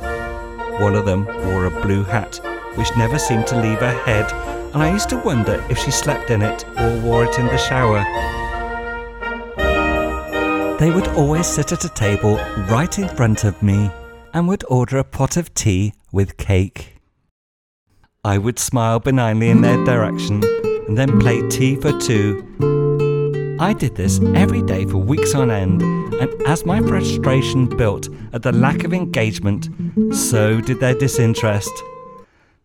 One 0.81 0.95
of 0.95 1.05
them 1.05 1.25
wore 1.25 1.65
a 1.65 1.81
blue 1.81 2.03
hat, 2.03 2.39
which 2.75 2.95
never 2.97 3.19
seemed 3.19 3.47
to 3.47 3.61
leave 3.61 3.79
her 3.79 3.97
head, 4.05 4.31
and 4.73 4.83
I 4.83 4.91
used 4.91 5.09
to 5.09 5.17
wonder 5.17 5.63
if 5.69 5.77
she 5.77 5.91
slept 5.91 6.31
in 6.31 6.41
it 6.41 6.65
or 6.77 6.99
wore 6.99 7.25
it 7.25 7.37
in 7.39 7.45
the 7.45 7.57
shower. 7.57 8.03
They 10.77 10.91
would 10.91 11.07
always 11.09 11.47
sit 11.47 11.71
at 11.71 11.85
a 11.85 11.89
table 11.89 12.35
right 12.69 12.99
in 12.99 13.07
front 13.07 13.45
of 13.45 13.63
me 13.63 13.89
and 14.33 14.45
would 14.49 14.65
order 14.67 14.97
a 14.97 15.05
pot 15.05 15.37
of 15.37 15.53
tea 15.53 15.93
with 16.11 16.35
cake. 16.35 16.97
I 18.25 18.37
would 18.37 18.59
smile 18.59 18.99
benignly 18.99 19.49
in 19.49 19.61
their 19.61 19.81
direction 19.85 20.43
and 20.87 20.97
then 20.97 21.17
play 21.17 21.47
tea 21.47 21.77
for 21.77 21.97
two. 21.97 22.45
I 23.57 23.71
did 23.71 23.95
this 23.95 24.19
every 24.35 24.61
day 24.61 24.83
for 24.85 24.97
weeks 24.97 25.33
on 25.33 25.49
end, 25.49 25.81
and 25.81 26.41
as 26.45 26.65
my 26.65 26.81
frustration 26.81 27.67
built 27.67 28.09
at 28.33 28.43
the 28.43 28.51
lack 28.51 28.83
of 28.83 28.93
engagement, 28.93 29.69
so 30.13 30.59
did 30.59 30.81
their 30.81 30.93
disinterest. 30.93 31.71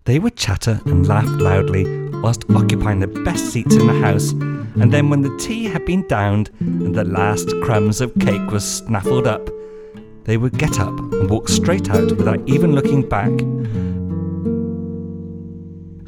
They 0.05 0.19
would 0.19 0.35
chatter 0.35 0.81
and 0.85 1.07
laugh 1.07 1.29
loudly 1.29 2.10
whilst 2.23 2.45
occupying 2.51 3.01
the 3.01 3.07
best 3.07 3.53
seats 3.53 3.77
in 3.77 3.87
the 3.87 4.01
house, 4.01 4.33
and 4.81 4.93
then 4.93 5.11
when 5.11 5.23
the 5.23 5.37
tea 5.39 5.65
had 5.65 5.85
been 5.85 6.07
downed 6.07 6.51
and 6.61 6.95
the 6.95 7.05
last 7.05 7.49
crumbs 7.63 8.01
of 8.01 8.15
cake 8.21 8.51
was 8.51 8.65
snaffled 8.65 9.27
up, 9.27 9.49
they 10.25 10.37
would 10.37 10.59
get 10.59 10.79
up 10.79 10.97
and 10.99 11.31
walk 11.31 11.49
straight 11.49 11.91
out 11.91 12.13
without 12.13 12.41
even 12.49 12.75
looking 12.75 13.09
back 13.09 13.33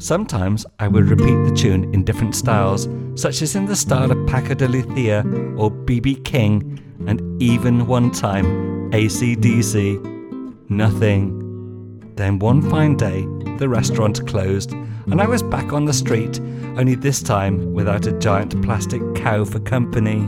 Sometimes 0.03 0.65
I 0.79 0.89
would 0.89 1.07
repeat 1.07 1.49
the 1.49 1.55
tune 1.55 1.93
in 1.93 2.03
different 2.03 2.35
styles, 2.35 2.89
such 3.15 3.41
as 3.41 3.55
in 3.55 3.67
the 3.67 3.75
style 3.77 4.11
of 4.11 4.27
Paco 4.27 4.53
de 4.53 4.67
Lucia 4.67 5.19
or 5.55 5.71
BB 5.71 6.25
King, 6.25 6.77
and 7.07 7.41
even 7.41 7.87
one 7.87 8.11
time 8.11 8.91
ACDC. 8.91 10.69
Nothing. 10.69 12.11
Then 12.17 12.37
one 12.37 12.69
fine 12.69 12.97
day, 12.97 13.21
the 13.59 13.69
restaurant 13.69 14.27
closed, 14.27 14.75
and 15.07 15.21
I 15.21 15.27
was 15.27 15.43
back 15.43 15.73
on 15.73 15.85
the 15.85 15.93
street, 15.93 16.39
only 16.77 16.95
this 16.95 17.21
time 17.21 17.73
without 17.73 18.07
a 18.07 18.17
giant 18.19 18.61
plastic 18.63 19.01
cow 19.15 19.45
for 19.45 19.59
company. 19.59 20.27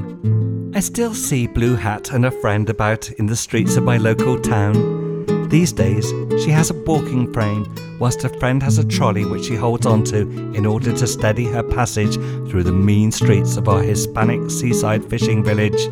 I 0.76 0.82
still 0.82 1.14
see 1.14 1.48
Blue 1.48 1.76
Hat 1.76 2.12
and 2.12 2.26
a 2.26 2.32
friend 2.32 2.70
about 2.70 3.10
in 3.12 3.28
the 3.28 3.36
streets 3.36 3.78
of 3.78 3.84
my 3.84 3.98
local 3.98 4.40
town. 4.40 5.48
These 5.50 5.72
days, 5.72 6.10
she 6.44 6.50
has 6.50 6.70
a 6.70 6.74
walking 6.74 7.32
frame, 7.32 7.74
whilst 8.00 8.22
her 8.24 8.30
friend 8.40 8.62
has 8.62 8.78
a 8.78 8.84
trolley 8.84 9.24
which 9.24 9.46
she 9.46 9.56
holds 9.56 9.86
onto 9.86 10.30
in 10.54 10.66
order 10.66 10.92
to 10.92 11.08
steady 11.08 11.46
her 11.46 11.64
passage 11.64 12.16
through 12.50 12.64
the 12.64 12.74
mean 12.74 13.12
streets 13.12 13.56
of 13.56 13.70
our 13.70 13.82
Hispanic 13.82 14.52
seaside 14.52 15.06
fishing 15.06 15.44
village. 15.44 15.88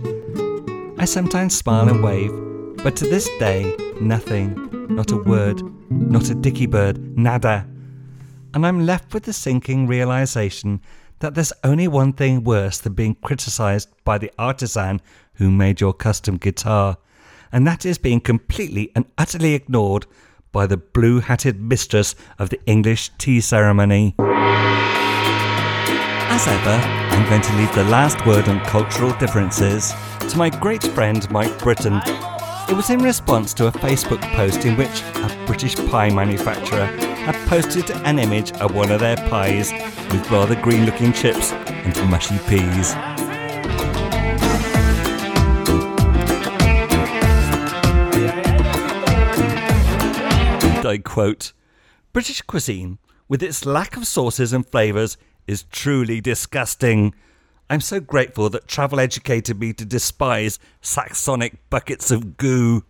I 0.98 1.06
sometimes 1.06 1.58
smile 1.58 1.88
and 1.88 2.04
wave, 2.04 2.32
but 2.84 2.96
to 2.98 3.06
this 3.06 3.30
day, 3.39 3.74
nothing, 4.02 4.88
not 4.89 5.12
a 5.12 5.17
word, 5.17 5.62
not 5.89 6.30
a 6.30 6.36
dicky 6.36 6.65
bird, 6.65 7.17
nada. 7.17 7.65
And 8.53 8.65
I'm 8.65 8.85
left 8.85 9.13
with 9.13 9.23
the 9.23 9.33
sinking 9.33 9.87
realization 9.87 10.81
that 11.19 11.35
there's 11.35 11.53
only 11.63 11.87
one 11.87 12.13
thing 12.13 12.43
worse 12.43 12.79
than 12.79 12.93
being 12.93 13.15
criticized 13.15 13.89
by 14.03 14.17
the 14.17 14.31
artisan 14.37 15.01
who 15.35 15.49
made 15.49 15.81
your 15.81 15.93
custom 15.93 16.37
guitar 16.37 16.97
and 17.53 17.65
that 17.67 17.85
is 17.85 17.97
being 17.99 18.19
completely 18.19 18.91
and 18.95 19.05
utterly 19.17 19.53
ignored 19.53 20.07
by 20.51 20.65
the 20.65 20.75
blue 20.75 21.19
hatted 21.19 21.61
mistress 21.61 22.15
of 22.39 22.49
the 22.49 22.59
English 22.65 23.11
tea 23.19 23.39
ceremony. 23.39 24.15
As 26.29 26.47
ever, 26.47 26.81
I'm 27.15 27.29
going 27.29 27.43
to 27.43 27.55
leave 27.55 27.73
the 27.75 27.83
last 27.85 28.25
word 28.25 28.49
on 28.49 28.59
cultural 28.61 29.13
differences 29.13 29.93
to 30.19 30.37
my 30.37 30.49
great 30.49 30.83
friend 30.83 31.29
Mike 31.29 31.59
Britton. 31.59 32.01
It 32.69 32.76
was 32.76 32.89
in 32.89 33.02
response 33.04 33.54
to 33.56 33.67
a 33.67 33.71
Facebook 33.71 34.21
post 34.34 34.65
in 34.65 34.76
which 34.78 35.02
a 35.15 35.43
British 35.45 35.76
pie 35.76 36.10
manufacturer 36.10 36.86
had 36.86 37.36
posted 37.47 37.91
an 37.91 38.19
image 38.19 38.52
of 38.54 38.73
one 38.73 38.91
of 38.91 38.99
their 38.99 39.17
pies 39.17 39.71
with 40.12 40.30
rather 40.32 40.56
green 40.56 40.86
looking 40.86 41.13
chips 41.13 41.52
and 41.52 42.10
mushy 42.10 42.38
peas. 42.47 42.95
I 50.86 50.99
quote 51.04 51.54
British 52.12 52.41
cuisine, 52.41 52.99
with 53.28 53.41
its 53.41 53.65
lack 53.65 53.97
of 53.97 54.06
sauces 54.06 54.54
and 54.54 54.67
flavours, 54.67 55.17
is 55.47 55.63
truly 55.71 56.21
disgusting. 56.21 57.13
I'm 57.69 57.82
so 57.82 57.99
grateful 57.99 58.49
that 58.49 58.67
travel 58.67 58.99
educated 58.99 59.60
me 59.60 59.73
to 59.73 59.86
despise 59.86 60.60
Saxonic 60.82 61.58
buckets 61.69 62.12
of 62.12 62.38
goo. 62.38 62.84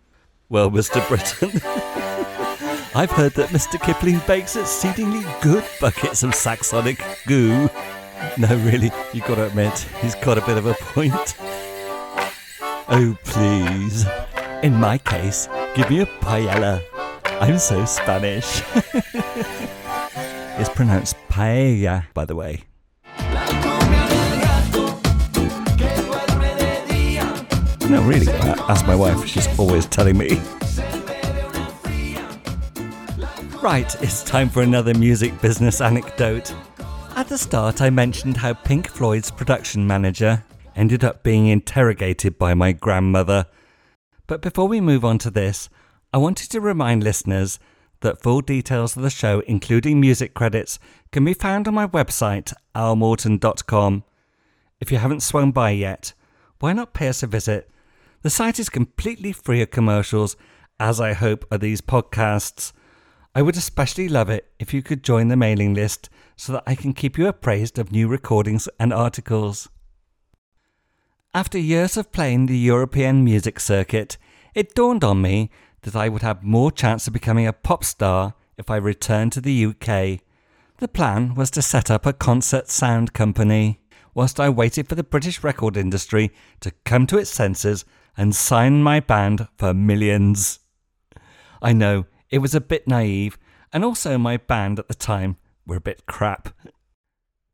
Well, 0.48 0.70
Mr. 0.70 1.06
Britton, 1.08 1.50
I've 2.94 3.10
heard 3.10 3.32
that 3.34 3.48
Mr. 3.50 3.80
Kipling 3.80 4.20
bakes 4.26 4.56
exceedingly 4.56 5.24
good 5.40 5.64
buckets 5.80 6.22
of 6.22 6.30
Saxonic 6.32 7.00
goo. 7.26 7.70
No, 8.36 8.48
really, 8.64 8.90
you've 9.12 9.24
got 9.26 9.36
to 9.36 9.46
admit, 9.46 9.78
he's 10.00 10.14
got 10.16 10.38
a 10.38 10.42
bit 10.42 10.58
of 10.58 10.66
a 10.66 10.74
point. 10.74 11.36
Oh, 12.88 13.16
please. 13.24 14.04
In 14.62 14.74
my 14.74 14.98
case, 14.98 15.48
give 15.74 15.88
me 15.88 16.00
a 16.00 16.06
paella. 16.06 16.82
I'm 17.40 17.58
so 17.58 17.84
Spanish. 17.84 18.62
it's 20.58 20.68
pronounced 20.70 21.16
paella, 21.28 22.06
by 22.12 22.24
the 22.24 22.34
way. 22.34 22.64
No, 27.88 28.02
really, 28.02 28.32
ask 28.32 28.86
my 28.86 28.94
wife. 28.94 29.26
She's 29.26 29.46
always 29.58 29.84
telling 29.86 30.16
me. 30.16 30.40
Right, 33.62 33.94
it's 34.02 34.22
time 34.22 34.48
for 34.48 34.62
another 34.62 34.94
music 34.94 35.40
business 35.40 35.80
anecdote. 35.80 36.54
At 37.14 37.28
the 37.28 37.38
start, 37.38 37.82
I 37.82 37.90
mentioned 37.90 38.38
how 38.38 38.54
Pink 38.54 38.88
Floyd's 38.88 39.30
production 39.30 39.86
manager 39.86 40.44
ended 40.74 41.04
up 41.04 41.22
being 41.22 41.46
interrogated 41.46 42.38
by 42.38 42.54
my 42.54 42.72
grandmother. 42.72 43.46
But 44.26 44.42
before 44.42 44.66
we 44.66 44.80
move 44.80 45.04
on 45.04 45.18
to 45.18 45.30
this, 45.30 45.68
I 46.12 46.18
wanted 46.18 46.50
to 46.50 46.60
remind 46.60 47.04
listeners 47.04 47.58
that 48.00 48.22
full 48.22 48.40
details 48.40 48.96
of 48.96 49.02
the 49.02 49.10
show, 49.10 49.40
including 49.46 50.00
music 50.00 50.34
credits, 50.34 50.78
can 51.12 51.24
be 51.24 51.34
found 51.34 51.68
on 51.68 51.74
my 51.74 51.86
website, 51.86 52.52
almorton.com. 52.74 54.04
If 54.80 54.90
you 54.90 54.98
haven't 54.98 55.22
swung 55.22 55.52
by 55.52 55.70
yet, 55.70 56.12
why 56.60 56.72
not 56.72 56.94
pay 56.94 57.08
us 57.08 57.22
a 57.22 57.26
visit? 57.26 57.70
The 58.24 58.30
site 58.30 58.58
is 58.58 58.70
completely 58.70 59.32
free 59.32 59.60
of 59.60 59.70
commercials, 59.70 60.34
as 60.80 60.98
I 60.98 61.12
hope 61.12 61.44
are 61.50 61.58
these 61.58 61.82
podcasts. 61.82 62.72
I 63.34 63.42
would 63.42 63.54
especially 63.54 64.08
love 64.08 64.30
it 64.30 64.50
if 64.58 64.72
you 64.72 64.80
could 64.80 65.04
join 65.04 65.28
the 65.28 65.36
mailing 65.36 65.74
list 65.74 66.08
so 66.34 66.54
that 66.54 66.62
I 66.66 66.74
can 66.74 66.94
keep 66.94 67.18
you 67.18 67.28
appraised 67.28 67.78
of 67.78 67.92
new 67.92 68.08
recordings 68.08 68.66
and 68.80 68.94
articles. 68.94 69.68
After 71.34 71.58
years 71.58 71.98
of 71.98 72.12
playing 72.12 72.46
the 72.46 72.56
European 72.56 73.24
music 73.24 73.60
circuit, 73.60 74.16
it 74.54 74.74
dawned 74.74 75.04
on 75.04 75.20
me 75.20 75.50
that 75.82 75.94
I 75.94 76.08
would 76.08 76.22
have 76.22 76.42
more 76.42 76.72
chance 76.72 77.06
of 77.06 77.12
becoming 77.12 77.46
a 77.46 77.52
pop 77.52 77.84
star 77.84 78.32
if 78.56 78.70
I 78.70 78.76
returned 78.76 79.32
to 79.32 79.42
the 79.42 79.66
UK. 79.66 80.20
The 80.78 80.88
plan 80.88 81.34
was 81.34 81.50
to 81.50 81.60
set 81.60 81.90
up 81.90 82.06
a 82.06 82.14
concert 82.14 82.70
sound 82.70 83.12
company, 83.12 83.80
whilst 84.14 84.40
I 84.40 84.48
waited 84.48 84.88
for 84.88 84.94
the 84.94 85.04
British 85.04 85.44
record 85.44 85.76
industry 85.76 86.32
to 86.60 86.72
come 86.86 87.06
to 87.08 87.18
its 87.18 87.28
senses 87.28 87.84
and 88.16 88.34
sign 88.34 88.82
my 88.82 89.00
band 89.00 89.48
for 89.56 89.74
millions. 89.74 90.60
I 91.62 91.72
know 91.72 92.06
it 92.30 92.38
was 92.38 92.54
a 92.54 92.60
bit 92.60 92.86
naive, 92.86 93.38
and 93.72 93.84
also 93.84 94.18
my 94.18 94.36
band 94.36 94.78
at 94.78 94.88
the 94.88 94.94
time 94.94 95.36
were 95.66 95.76
a 95.76 95.80
bit 95.80 96.06
crap. 96.06 96.50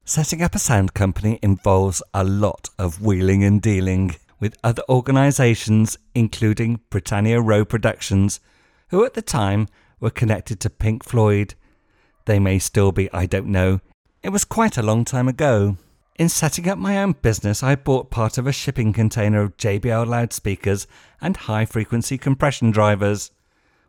Setting 0.04 0.42
up 0.42 0.54
a 0.54 0.58
sound 0.58 0.94
company 0.94 1.38
involves 1.42 2.02
a 2.12 2.24
lot 2.24 2.68
of 2.78 3.00
wheeling 3.00 3.44
and 3.44 3.62
dealing 3.62 4.16
with 4.40 4.58
other 4.64 4.82
organisations, 4.88 5.96
including 6.14 6.80
Britannia 6.90 7.40
Row 7.40 7.64
Productions, 7.64 8.40
who 8.88 9.04
at 9.04 9.14
the 9.14 9.22
time 9.22 9.68
were 10.00 10.10
connected 10.10 10.58
to 10.60 10.70
Pink 10.70 11.04
Floyd. 11.04 11.54
They 12.24 12.38
may 12.38 12.58
still 12.58 12.90
be, 12.90 13.12
I 13.12 13.26
don't 13.26 13.46
know. 13.46 13.80
It 14.22 14.30
was 14.30 14.44
quite 14.44 14.76
a 14.76 14.82
long 14.82 15.04
time 15.04 15.28
ago. 15.28 15.76
In 16.20 16.28
setting 16.28 16.68
up 16.68 16.76
my 16.76 16.98
own 16.98 17.12
business, 17.12 17.62
I 17.62 17.76
bought 17.76 18.10
part 18.10 18.36
of 18.36 18.46
a 18.46 18.52
shipping 18.52 18.92
container 18.92 19.40
of 19.40 19.56
JBL 19.56 20.06
loudspeakers 20.06 20.86
and 21.18 21.34
high 21.34 21.64
frequency 21.64 22.18
compression 22.18 22.70
drivers. 22.70 23.30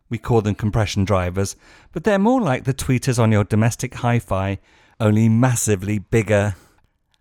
We 0.10 0.18
call 0.18 0.42
them 0.42 0.56
compression 0.56 1.04
drivers, 1.04 1.58
but 1.92 2.06
they're 2.06 2.18
more 2.18 2.40
like 2.40 2.64
the 2.64 2.74
tweeters 2.74 3.20
on 3.20 3.34
your 3.34 3.44
domestic 3.44 3.96
hi 3.96 4.18
fi, 4.18 4.60
only 4.98 5.28
massively 5.28 6.00
bigger. 6.00 6.56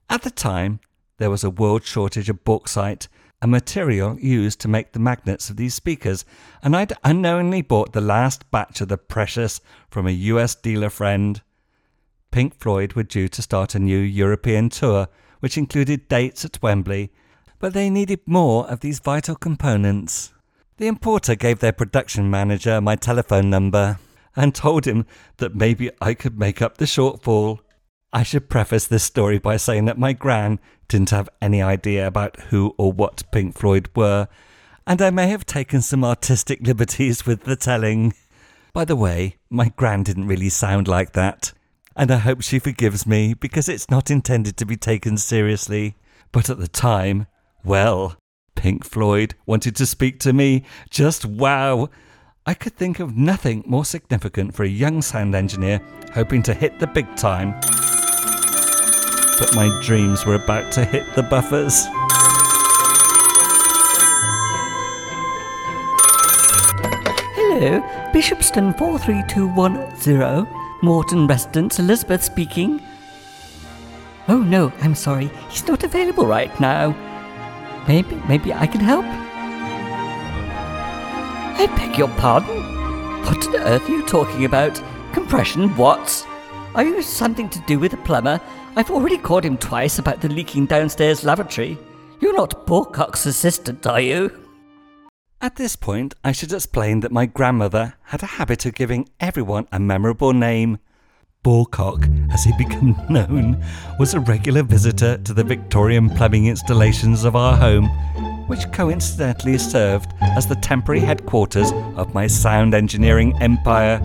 At 0.08 0.22
the 0.22 0.30
time, 0.30 0.78
there 1.18 1.28
was 1.28 1.42
a 1.42 1.50
world 1.50 1.82
shortage 1.82 2.28
of 2.28 2.44
bauxite, 2.44 3.08
a 3.42 3.48
material 3.48 4.16
used 4.20 4.60
to 4.60 4.68
make 4.68 4.92
the 4.92 5.00
magnets 5.00 5.50
of 5.50 5.56
these 5.56 5.74
speakers, 5.74 6.24
and 6.62 6.76
I'd 6.76 6.92
unknowingly 7.02 7.62
bought 7.62 7.94
the 7.94 8.00
last 8.00 8.48
batch 8.52 8.80
of 8.80 8.86
the 8.86 8.96
precious 8.96 9.60
from 9.90 10.06
a 10.06 10.12
US 10.12 10.54
dealer 10.54 10.88
friend. 10.88 11.42
Pink 12.30 12.58
Floyd 12.58 12.92
were 12.94 13.02
due 13.02 13.28
to 13.28 13.42
start 13.42 13.74
a 13.74 13.78
new 13.78 13.98
European 13.98 14.68
tour, 14.68 15.08
which 15.40 15.58
included 15.58 16.08
dates 16.08 16.44
at 16.44 16.62
Wembley, 16.62 17.10
but 17.58 17.74
they 17.74 17.90
needed 17.90 18.20
more 18.26 18.68
of 18.68 18.80
these 18.80 19.00
vital 19.00 19.34
components. 19.34 20.32
The 20.76 20.86
importer 20.86 21.34
gave 21.34 21.58
their 21.58 21.72
production 21.72 22.30
manager 22.30 22.80
my 22.80 22.96
telephone 22.96 23.50
number 23.50 23.98
and 24.36 24.54
told 24.54 24.86
him 24.86 25.06
that 25.38 25.54
maybe 25.54 25.90
I 26.00 26.14
could 26.14 26.38
make 26.38 26.62
up 26.62 26.78
the 26.78 26.84
shortfall. 26.84 27.58
I 28.12 28.22
should 28.22 28.48
preface 28.48 28.86
this 28.86 29.04
story 29.04 29.38
by 29.38 29.56
saying 29.56 29.84
that 29.86 29.98
my 29.98 30.12
gran 30.12 30.58
didn't 30.88 31.10
have 31.10 31.28
any 31.42 31.62
idea 31.62 32.06
about 32.06 32.40
who 32.48 32.74
or 32.78 32.92
what 32.92 33.30
Pink 33.30 33.56
Floyd 33.56 33.88
were, 33.94 34.28
and 34.86 35.02
I 35.02 35.10
may 35.10 35.28
have 35.28 35.46
taken 35.46 35.82
some 35.82 36.04
artistic 36.04 36.60
liberties 36.66 37.26
with 37.26 37.44
the 37.44 37.56
telling. 37.56 38.14
By 38.72 38.84
the 38.84 38.96
way, 38.96 39.36
my 39.50 39.72
gran 39.76 40.02
didn't 40.02 40.28
really 40.28 40.48
sound 40.48 40.88
like 40.88 41.12
that, 41.12 41.52
and 42.00 42.10
I 42.10 42.16
hope 42.16 42.40
she 42.40 42.58
forgives 42.58 43.06
me 43.06 43.34
because 43.34 43.68
it's 43.68 43.90
not 43.90 44.10
intended 44.10 44.56
to 44.56 44.64
be 44.64 44.76
taken 44.76 45.18
seriously. 45.18 45.96
But 46.32 46.48
at 46.48 46.58
the 46.58 46.66
time, 46.66 47.26
well, 47.62 48.16
Pink 48.54 48.84
Floyd 48.86 49.34
wanted 49.44 49.76
to 49.76 49.84
speak 49.84 50.18
to 50.20 50.32
me. 50.32 50.64
Just 50.88 51.26
wow! 51.26 51.90
I 52.46 52.54
could 52.54 52.74
think 52.74 52.98
of 53.00 53.16
nothing 53.16 53.62
more 53.66 53.84
significant 53.84 54.54
for 54.54 54.64
a 54.64 54.68
young 54.68 55.02
sound 55.02 55.34
engineer 55.34 55.80
hoping 56.14 56.42
to 56.44 56.54
hit 56.54 56.80
the 56.80 56.86
big 56.86 57.14
time 57.16 57.54
but 59.40 59.54
my 59.54 59.80
dreams 59.82 60.26
were 60.26 60.34
about 60.34 60.70
to 60.70 60.84
hit 60.84 61.14
the 61.14 61.22
buffers. 61.22 61.86
Hello, 67.34 67.80
Bishopston 68.12 68.76
43210, 68.76 70.59
Morton 70.82 71.26
residence, 71.26 71.78
Elizabeth 71.78 72.24
speaking. 72.24 72.80
Oh 74.28 74.38
no, 74.38 74.72
I'm 74.80 74.94
sorry, 74.94 75.30
he's 75.48 75.66
not 75.66 75.84
available 75.84 76.26
right 76.26 76.58
now. 76.58 76.94
Maybe, 77.86 78.16
maybe 78.28 78.54
I 78.54 78.66
can 78.66 78.80
help? 78.80 79.04
I 81.58 81.66
beg 81.76 81.98
your 81.98 82.08
pardon? 82.08 82.56
What 83.24 83.46
on 83.48 83.56
earth 83.56 83.88
are 83.88 83.92
you 83.92 84.06
talking 84.06 84.46
about? 84.46 84.82
Compression, 85.12 85.76
what? 85.76 86.26
Are 86.74 86.84
you 86.84 87.02
something 87.02 87.50
to 87.50 87.60
do 87.66 87.78
with 87.78 87.92
a 87.92 87.98
plumber? 87.98 88.40
I've 88.76 88.90
already 88.90 89.18
called 89.18 89.44
him 89.44 89.58
twice 89.58 89.98
about 89.98 90.20
the 90.20 90.28
leaking 90.28 90.66
downstairs 90.66 91.24
lavatory. 91.24 91.76
You're 92.20 92.36
not 92.36 92.66
Borcock's 92.66 93.26
assistant, 93.26 93.86
are 93.86 94.00
you? 94.00 94.30
At 95.42 95.56
this 95.56 95.74
point, 95.74 96.14
I 96.22 96.32
should 96.32 96.52
explain 96.52 97.00
that 97.00 97.12
my 97.12 97.24
grandmother 97.24 97.94
had 98.02 98.22
a 98.22 98.36
habit 98.36 98.66
of 98.66 98.74
giving 98.74 99.08
everyone 99.20 99.66
a 99.72 99.80
memorable 99.80 100.34
name. 100.34 100.76
Borcock, 101.42 102.04
as 102.30 102.44
he 102.44 102.52
became 102.58 102.94
known, 103.08 103.64
was 103.98 104.12
a 104.12 104.20
regular 104.20 104.62
visitor 104.62 105.16
to 105.16 105.32
the 105.32 105.42
Victorian 105.42 106.10
plumbing 106.10 106.44
installations 106.44 107.24
of 107.24 107.36
our 107.36 107.56
home, 107.56 107.86
which 108.48 108.70
coincidentally 108.70 109.56
served 109.56 110.12
as 110.20 110.46
the 110.46 110.56
temporary 110.56 111.00
headquarters 111.00 111.72
of 111.96 112.12
my 112.12 112.26
sound 112.26 112.74
engineering 112.74 113.34
empire. 113.40 113.98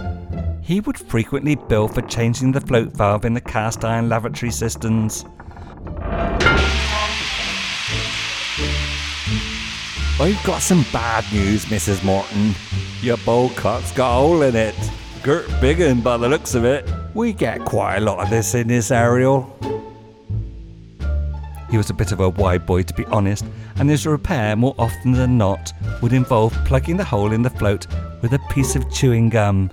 He 0.61 0.79
would 0.79 0.97
frequently 0.97 1.55
bill 1.55 1.89
for 1.89 2.01
changing 2.03 2.53
the 2.53 2.61
float 2.61 2.93
valve 2.93 3.25
in 3.25 3.33
the 3.33 3.41
cast 3.41 3.83
iron 3.83 4.07
lavatory 4.07 4.53
systems. 4.53 5.25
I've 10.17 10.41
got 10.45 10.61
some 10.61 10.85
bad 10.93 11.25
news, 11.33 11.65
Mrs. 11.65 12.01
Morton. 12.01 12.55
Your 13.01 13.17
bowcock's 13.17 13.91
got 13.91 14.11
a 14.11 14.21
hole 14.21 14.43
in 14.43 14.55
it. 14.55 14.73
Gert 15.21 15.45
Biggin, 15.59 15.99
by 15.99 16.15
the 16.15 16.29
looks 16.29 16.55
of 16.55 16.63
it. 16.63 16.89
We 17.13 17.33
get 17.33 17.65
quite 17.65 17.97
a 17.97 17.99
lot 17.99 18.19
of 18.19 18.29
this 18.29 18.55
in 18.55 18.69
this 18.69 18.91
aerial. 18.91 19.43
He 21.69 21.75
was 21.75 21.89
a 21.89 21.93
bit 21.93 22.13
of 22.13 22.21
a 22.21 22.29
wide 22.29 22.65
boy, 22.65 22.83
to 22.83 22.93
be 22.93 23.03
honest, 23.07 23.43
and 23.75 23.89
his 23.89 24.07
repair, 24.07 24.55
more 24.55 24.73
often 24.79 25.11
than 25.11 25.37
not, 25.37 25.73
would 26.01 26.13
involve 26.13 26.53
plugging 26.63 26.95
the 26.95 27.03
hole 27.03 27.33
in 27.33 27.41
the 27.41 27.49
float 27.49 27.85
with 28.21 28.31
a 28.31 28.39
piece 28.49 28.77
of 28.77 28.89
chewing 28.89 29.27
gum. 29.27 29.69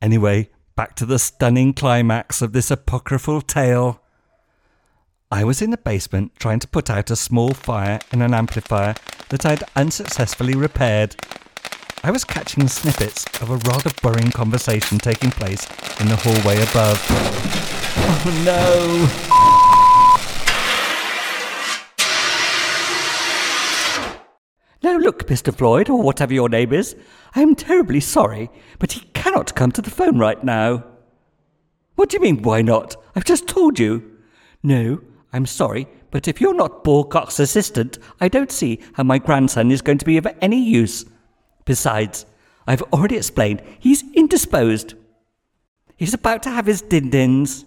Anyway, 0.00 0.48
back 0.74 0.96
to 0.96 1.04
the 1.04 1.18
stunning 1.18 1.74
climax 1.74 2.40
of 2.40 2.54
this 2.54 2.70
apocryphal 2.70 3.42
tale. 3.42 4.00
I 5.32 5.42
was 5.42 5.60
in 5.60 5.70
the 5.70 5.76
basement 5.76 6.30
trying 6.38 6.60
to 6.60 6.68
put 6.68 6.88
out 6.88 7.10
a 7.10 7.16
small 7.16 7.50
fire 7.50 7.98
in 8.12 8.22
an 8.22 8.32
amplifier 8.32 8.94
that 9.30 9.44
I'd 9.44 9.64
unsuccessfully 9.74 10.54
repaired. 10.54 11.16
I 12.04 12.12
was 12.12 12.22
catching 12.22 12.68
snippets 12.68 13.24
of 13.42 13.50
a 13.50 13.56
rather 13.68 13.90
boring 14.00 14.30
conversation 14.30 14.98
taking 14.98 15.32
place 15.32 15.66
in 15.98 16.06
the 16.06 16.14
hallway 16.14 16.62
above. 16.62 17.04
Oh 17.98 18.42
no! 18.44 19.06
Now 24.84 24.96
look, 24.98 25.26
Mr. 25.26 25.52
Floyd, 25.52 25.90
or 25.90 26.00
whatever 26.00 26.34
your 26.34 26.48
name 26.48 26.72
is, 26.72 26.94
I 27.34 27.42
am 27.42 27.56
terribly 27.56 27.98
sorry, 27.98 28.48
but 28.78 28.92
he 28.92 29.00
cannot 29.12 29.56
come 29.56 29.72
to 29.72 29.82
the 29.82 29.90
phone 29.90 30.20
right 30.20 30.44
now. 30.44 30.84
What 31.96 32.10
do 32.10 32.16
you 32.16 32.22
mean, 32.22 32.42
why 32.42 32.62
not? 32.62 32.94
I've 33.16 33.24
just 33.24 33.48
told 33.48 33.80
you. 33.80 34.12
No, 34.62 35.00
I'm 35.36 35.44
sorry, 35.44 35.86
but 36.10 36.28
if 36.28 36.40
you're 36.40 36.54
not 36.54 36.82
Borcock's 36.82 37.38
assistant, 37.38 37.98
I 38.22 38.28
don't 38.28 38.50
see 38.50 38.80
how 38.94 39.02
my 39.02 39.18
grandson 39.18 39.70
is 39.70 39.82
going 39.82 39.98
to 39.98 40.04
be 40.06 40.16
of 40.16 40.26
any 40.40 40.64
use. 40.64 41.04
Besides, 41.66 42.24
I've 42.66 42.80
already 42.84 43.18
explained 43.18 43.62
he's 43.78 44.02
indisposed. 44.14 44.94
He's 45.94 46.14
about 46.14 46.42
to 46.44 46.50
have 46.50 46.64
his 46.64 46.80
din-dins. 46.80 47.66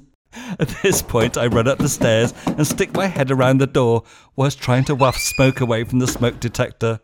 At 0.60 0.70
this 0.82 1.04
point, 1.04 1.38
I 1.38 1.46
run 1.46 1.68
up 1.68 1.78
the 1.78 1.90
stairs 1.90 2.34
and 2.48 2.66
stick 2.66 2.92
my 2.96 3.06
head 3.06 3.30
around 3.30 3.60
the 3.60 3.68
door 3.68 4.04
whilst 4.36 4.60
trying 4.60 4.86
to 4.86 4.96
waft 4.96 5.20
smoke 5.20 5.62
away 5.62 5.84
from 5.84 6.00
the 6.00 6.08
smoke 6.08 6.40
detector. 6.40 7.02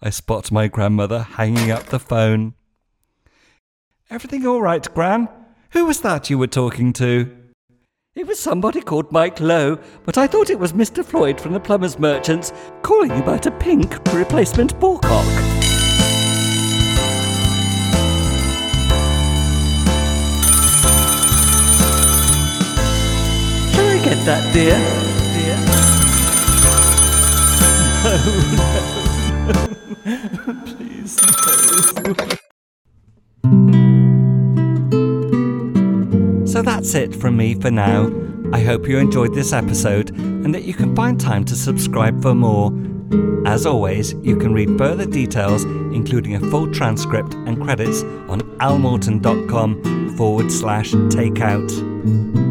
I 0.00 0.08
spot 0.08 0.50
my 0.50 0.66
grandmother 0.66 1.24
hanging 1.24 1.70
up 1.70 1.84
the 1.84 2.00
phone. 2.00 2.54
Everything 4.08 4.46
all 4.46 4.62
right, 4.62 4.94
Gran? 4.94 5.28
Who 5.72 5.84
was 5.84 6.00
that 6.00 6.30
you 6.30 6.38
were 6.38 6.46
talking 6.46 6.94
to? 6.94 7.45
It 8.16 8.26
was 8.26 8.40
somebody 8.40 8.80
called 8.80 9.12
Mike 9.12 9.40
Lowe, 9.40 9.78
but 10.06 10.16
I 10.16 10.26
thought 10.26 10.48
it 10.48 10.58
was 10.58 10.72
Mr. 10.72 11.04
Floyd 11.04 11.38
from 11.38 11.52
the 11.52 11.60
Plumbers 11.60 11.98
Merchants 11.98 12.50
calling 12.80 13.10
about 13.10 13.44
a 13.44 13.50
pink 13.50 13.98
replacement 14.10 14.74
Borcock. 14.80 15.22
Can 23.74 23.84
I 23.84 24.00
get 24.02 24.24
that, 24.24 24.50
dear? 24.54 24.78
Dear? 25.36 25.82
No, 30.06 30.62
Please, 30.64 31.20
no. 32.06 33.96
So 36.56 36.62
that's 36.62 36.94
it 36.94 37.14
from 37.14 37.36
me 37.36 37.54
for 37.54 37.70
now. 37.70 38.10
I 38.50 38.60
hope 38.60 38.88
you 38.88 38.96
enjoyed 38.96 39.34
this 39.34 39.52
episode 39.52 40.16
and 40.16 40.54
that 40.54 40.62
you 40.62 40.72
can 40.72 40.96
find 40.96 41.20
time 41.20 41.44
to 41.44 41.54
subscribe 41.54 42.22
for 42.22 42.34
more. 42.34 42.72
As 43.46 43.66
always, 43.66 44.14
you 44.22 44.38
can 44.38 44.54
read 44.54 44.78
further 44.78 45.04
details, 45.04 45.64
including 45.64 46.34
a 46.34 46.40
full 46.40 46.72
transcript 46.72 47.34
and 47.34 47.62
credits, 47.62 48.04
on 48.30 48.40
almorton.com 48.58 50.16
forward 50.16 50.50
slash 50.50 50.92
takeout. 50.92 52.45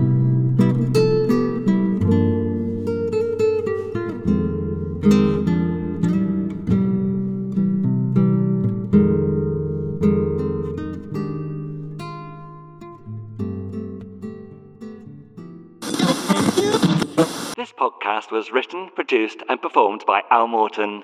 Written, 18.56 18.90
produced, 18.96 19.44
and 19.50 19.62
performed 19.62 20.02
by 20.08 20.22
Al 20.32 20.48
Morton. 20.48 21.04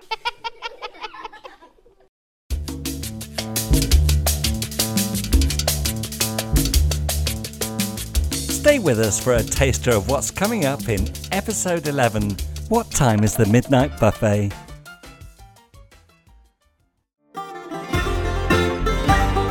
Stay 8.32 8.80
with 8.80 9.00
us 9.00 9.20
for 9.20 9.34
a 9.34 9.44
taster 9.44 9.92
of 9.92 10.08
what's 10.08 10.32
coming 10.32 10.64
up 10.64 10.88
in 10.88 11.10
episode 11.34 11.88
11 11.88 12.38
What 12.70 12.90
Time 12.90 13.22
is 13.22 13.36
the 13.36 13.46
Midnight 13.48 14.00
Buffet? 14.00 14.50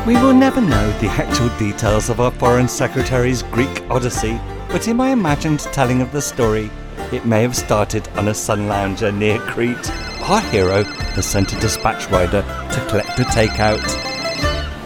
We 0.06 0.14
will 0.14 0.32
never 0.32 0.62
know 0.62 0.90
the 1.00 1.08
actual 1.10 1.50
details 1.58 2.08
of 2.08 2.18
our 2.18 2.30
Foreign 2.30 2.66
Secretary's 2.66 3.42
Greek 3.42 3.82
Odyssey, 3.90 4.40
but 4.68 4.88
in 4.88 4.96
my 4.96 5.10
imagined 5.10 5.60
telling 5.60 6.00
of 6.00 6.10
the 6.12 6.22
story, 6.22 6.70
it 7.12 7.26
may 7.26 7.42
have 7.42 7.56
started 7.56 8.06
on 8.16 8.28
a 8.28 8.34
sun 8.34 8.68
lounger 8.68 9.10
near 9.10 9.38
Crete. 9.40 9.90
Our 10.22 10.40
hero 10.40 10.84
has 10.84 11.26
sent 11.26 11.52
a 11.52 11.60
dispatch 11.60 12.08
rider 12.10 12.42
to 12.42 12.86
collect 12.88 13.18
a 13.18 13.24
takeout. 13.24 13.80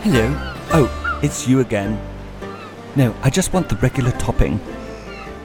Hello. 0.03 0.35
Oh, 0.73 1.21
it's 1.23 1.47
you 1.47 1.61
again. 1.61 2.01
No, 2.97 3.15
I 3.23 3.31
just 3.31 3.53
want 3.53 3.69
the 3.69 3.77
regular 3.77 4.13
topping. 4.13 4.59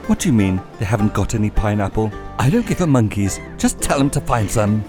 What 0.06 0.20
do 0.20 0.28
you 0.28 0.32
mean 0.32 0.60
they 0.78 0.84
haven't 0.84 1.14
got 1.14 1.34
any 1.34 1.50
pineapple? 1.50 2.10
I 2.38 2.48
don't 2.48 2.66
give 2.66 2.80
a 2.80 2.86
monkeys. 2.86 3.38
Just 3.58 3.80
tell 3.80 3.98
them 3.98 4.10
to 4.10 4.20
find 4.20 4.50
some. 4.50 4.82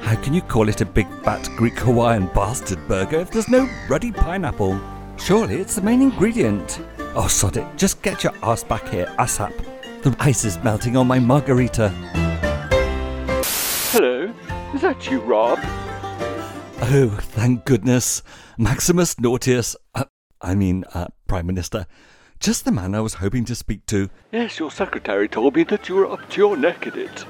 How 0.00 0.16
can 0.22 0.34
you 0.34 0.42
call 0.42 0.68
it 0.68 0.80
a 0.80 0.86
big 0.86 1.08
fat 1.22 1.48
Greek 1.56 1.78
Hawaiian 1.78 2.26
bastard 2.34 2.86
burger 2.88 3.20
if 3.20 3.30
there's 3.30 3.48
no 3.48 3.68
ruddy 3.88 4.12
pineapple? 4.12 4.80
Surely 5.18 5.56
it's 5.56 5.76
the 5.76 5.82
main 5.82 6.02
ingredient. 6.02 6.80
Oh, 7.14 7.28
sod 7.28 7.56
it. 7.56 7.66
Just 7.76 8.02
get 8.02 8.24
your 8.24 8.34
ass 8.42 8.64
back 8.64 8.88
here, 8.88 9.06
ASAP. 9.18 9.73
The 10.04 10.14
ice 10.20 10.44
is 10.44 10.62
melting 10.62 10.98
on 10.98 11.06
my 11.06 11.18
margarita. 11.18 11.88
Hello, 13.88 14.34
is 14.74 14.82
that 14.82 15.10
you, 15.10 15.18
Rob? 15.20 15.58
Oh, 15.62 17.08
thank 17.22 17.64
goodness. 17.64 18.22
Maximus 18.58 19.14
Nautius. 19.14 19.74
Uh, 19.94 20.04
I 20.42 20.56
mean, 20.56 20.84
uh, 20.92 21.06
Prime 21.26 21.46
Minister. 21.46 21.86
Just 22.38 22.66
the 22.66 22.70
man 22.70 22.94
I 22.94 23.00
was 23.00 23.14
hoping 23.14 23.46
to 23.46 23.54
speak 23.54 23.86
to. 23.86 24.10
Yes, 24.30 24.58
your 24.58 24.70
secretary 24.70 25.26
told 25.26 25.56
me 25.56 25.64
that 25.64 25.88
you 25.88 25.94
were 25.94 26.12
up 26.12 26.28
to 26.28 26.36
your 26.36 26.58
neck 26.58 26.86
in 26.86 26.98
it. 26.98 27.24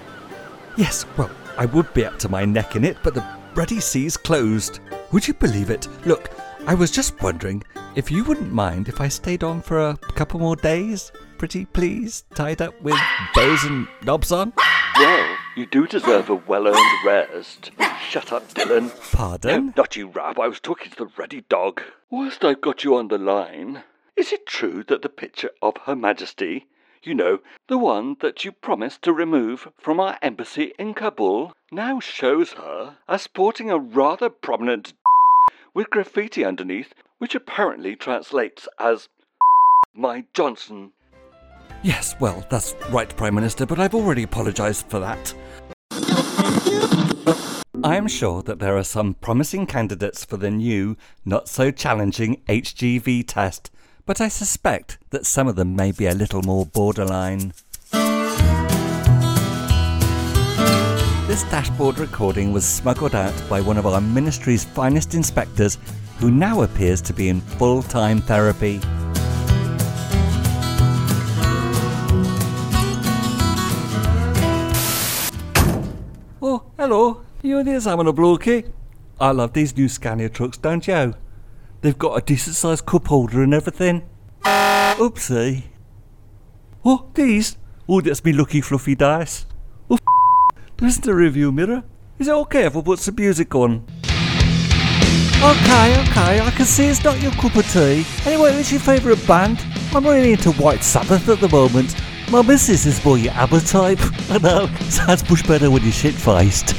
Yes, 0.76 1.06
well, 1.16 1.30
I 1.56 1.66
would 1.66 1.94
be 1.94 2.04
up 2.04 2.18
to 2.18 2.28
my 2.28 2.44
neck 2.44 2.74
in 2.74 2.82
it, 2.82 2.96
but 3.04 3.14
the 3.14 3.24
bloody 3.54 3.78
sea's 3.78 4.16
closed. 4.16 4.80
Would 5.12 5.28
you 5.28 5.34
believe 5.34 5.70
it? 5.70 5.86
Look, 6.06 6.28
I 6.66 6.74
was 6.74 6.90
just 6.90 7.22
wondering 7.22 7.62
if 7.94 8.10
you 8.10 8.24
wouldn't 8.24 8.52
mind 8.52 8.88
if 8.88 9.00
I 9.00 9.06
stayed 9.06 9.44
on 9.44 9.62
for 9.62 9.78
a 9.78 9.96
couple 10.16 10.40
more 10.40 10.56
days? 10.56 11.12
Pretty 11.38 11.66
please, 11.66 12.24
tied 12.34 12.62
up 12.62 12.80
with 12.80 12.98
bows 13.34 13.64
and 13.64 13.86
knobs 14.02 14.32
on? 14.32 14.52
Well, 14.96 15.36
you 15.56 15.66
do 15.66 15.86
deserve 15.86 16.30
a 16.30 16.34
well 16.34 16.66
earned 16.68 17.04
rest. 17.04 17.70
Shut 18.08 18.32
up, 18.32 18.48
Dilyn. 18.54 18.90
Pardon? 19.12 19.66
No, 19.66 19.72
not 19.76 19.96
you, 19.96 20.08
Raab. 20.08 20.38
I 20.38 20.48
was 20.48 20.60
talking 20.60 20.90
to 20.92 20.96
the 20.96 21.10
ruddy 21.18 21.44
dog. 21.48 21.82
Whilst 22.10 22.44
I've 22.44 22.60
got 22.60 22.84
you 22.84 22.96
on 22.96 23.08
the 23.08 23.18
line, 23.18 23.82
is 24.16 24.32
it 24.32 24.46
true 24.46 24.84
that 24.84 25.02
the 25.02 25.08
picture 25.08 25.50
of 25.60 25.76
Her 25.84 25.96
Majesty, 25.96 26.66
you 27.02 27.14
know, 27.14 27.40
the 27.66 27.78
one 27.78 28.16
that 28.20 28.44
you 28.44 28.52
promised 28.52 29.02
to 29.02 29.12
remove 29.12 29.68
from 29.78 29.98
our 30.00 30.16
embassy 30.22 30.72
in 30.78 30.94
Kabul, 30.94 31.52
now 31.72 31.98
shows 32.00 32.52
her 32.52 32.96
as 33.08 33.22
sporting 33.22 33.70
a 33.70 33.78
rather 33.78 34.30
prominent 34.30 34.94
with 35.74 35.90
graffiti 35.90 36.44
underneath, 36.44 36.94
which 37.18 37.34
apparently 37.34 37.96
translates 37.96 38.68
as 38.78 39.08
My 39.94 40.24
Johnson. 40.32 40.92
Yes, 41.84 42.16
well, 42.18 42.46
that's 42.48 42.74
right, 42.90 43.14
Prime 43.14 43.34
Minister, 43.34 43.66
but 43.66 43.78
I've 43.78 43.94
already 43.94 44.22
apologised 44.22 44.86
for 44.86 45.00
that. 45.00 45.34
I 47.84 47.96
am 47.96 48.08
sure 48.08 48.42
that 48.44 48.58
there 48.58 48.78
are 48.78 48.82
some 48.82 49.12
promising 49.12 49.66
candidates 49.66 50.24
for 50.24 50.38
the 50.38 50.50
new, 50.50 50.96
not 51.26 51.46
so 51.46 51.70
challenging 51.70 52.40
HGV 52.48 53.24
test, 53.26 53.70
but 54.06 54.18
I 54.18 54.28
suspect 54.28 54.96
that 55.10 55.26
some 55.26 55.46
of 55.46 55.56
them 55.56 55.76
may 55.76 55.92
be 55.92 56.06
a 56.06 56.14
little 56.14 56.40
more 56.40 56.64
borderline. 56.64 57.52
This 61.26 61.42
dashboard 61.50 61.98
recording 61.98 62.54
was 62.54 62.64
smuggled 62.64 63.14
out 63.14 63.34
by 63.50 63.60
one 63.60 63.76
of 63.76 63.84
our 63.84 64.00
ministry's 64.00 64.64
finest 64.64 65.12
inspectors, 65.12 65.76
who 66.18 66.30
now 66.30 66.62
appears 66.62 67.02
to 67.02 67.12
be 67.12 67.28
in 67.28 67.42
full 67.42 67.82
time 67.82 68.22
therapy. 68.22 68.80
Hello. 76.86 77.22
You 77.42 77.58
and 77.58 77.66
the 77.66 77.76
examiner 77.76 78.12
blokey? 78.12 78.62
Eh? 78.62 78.68
I 79.18 79.30
love 79.30 79.54
these 79.54 79.74
new 79.74 79.88
Scania 79.88 80.28
trucks, 80.28 80.58
don't 80.58 80.86
you? 80.86 81.14
They've 81.80 81.96
got 81.96 82.18
a 82.18 82.20
decent 82.20 82.56
sized 82.56 82.84
cup 82.84 83.06
holder 83.06 83.42
and 83.42 83.54
everything. 83.54 84.02
Oopsie. 84.44 85.62
Oh, 86.84 87.06
these? 87.14 87.56
Oh, 87.88 88.02
that's 88.02 88.22
me 88.22 88.34
lucky 88.34 88.60
fluffy 88.60 88.94
dice. 88.94 89.46
Oh, 89.88 89.94
f- 89.94 90.62
there 90.76 90.88
isn't 90.88 91.06
a 91.06 91.14
review 91.14 91.52
mirror. 91.52 91.84
Is 92.18 92.28
it 92.28 92.34
okay 92.34 92.66
if 92.66 92.76
I 92.76 92.82
put 92.82 92.98
some 92.98 93.14
music 93.14 93.54
on? 93.54 93.86
Okay, 95.42 96.02
okay, 96.02 96.40
I 96.40 96.52
can 96.54 96.66
see 96.66 96.88
it's 96.88 97.02
not 97.02 97.20
your 97.22 97.32
cup 97.32 97.56
of 97.56 97.66
tea. 97.72 98.04
Anyway, 98.26 98.54
what's 98.54 98.70
your 98.70 98.80
favourite 98.80 99.26
band? 99.26 99.64
I'm 99.94 100.04
really 100.04 100.32
into 100.32 100.52
White 100.52 100.84
Sabbath 100.84 101.30
at 101.30 101.40
the 101.40 101.48
moment. 101.48 101.94
My 102.34 102.42
missus 102.42 102.84
is 102.84 103.04
more 103.04 103.16
your 103.16 103.32
ABBA 103.34 103.60
type. 103.60 104.00
I 104.28 104.38
know, 104.38 104.66
sounds 104.88 105.30
much 105.30 105.46
better 105.46 105.70
when 105.70 105.84
you're 105.84 105.92
shit 105.92 106.14
faced. 106.14 106.74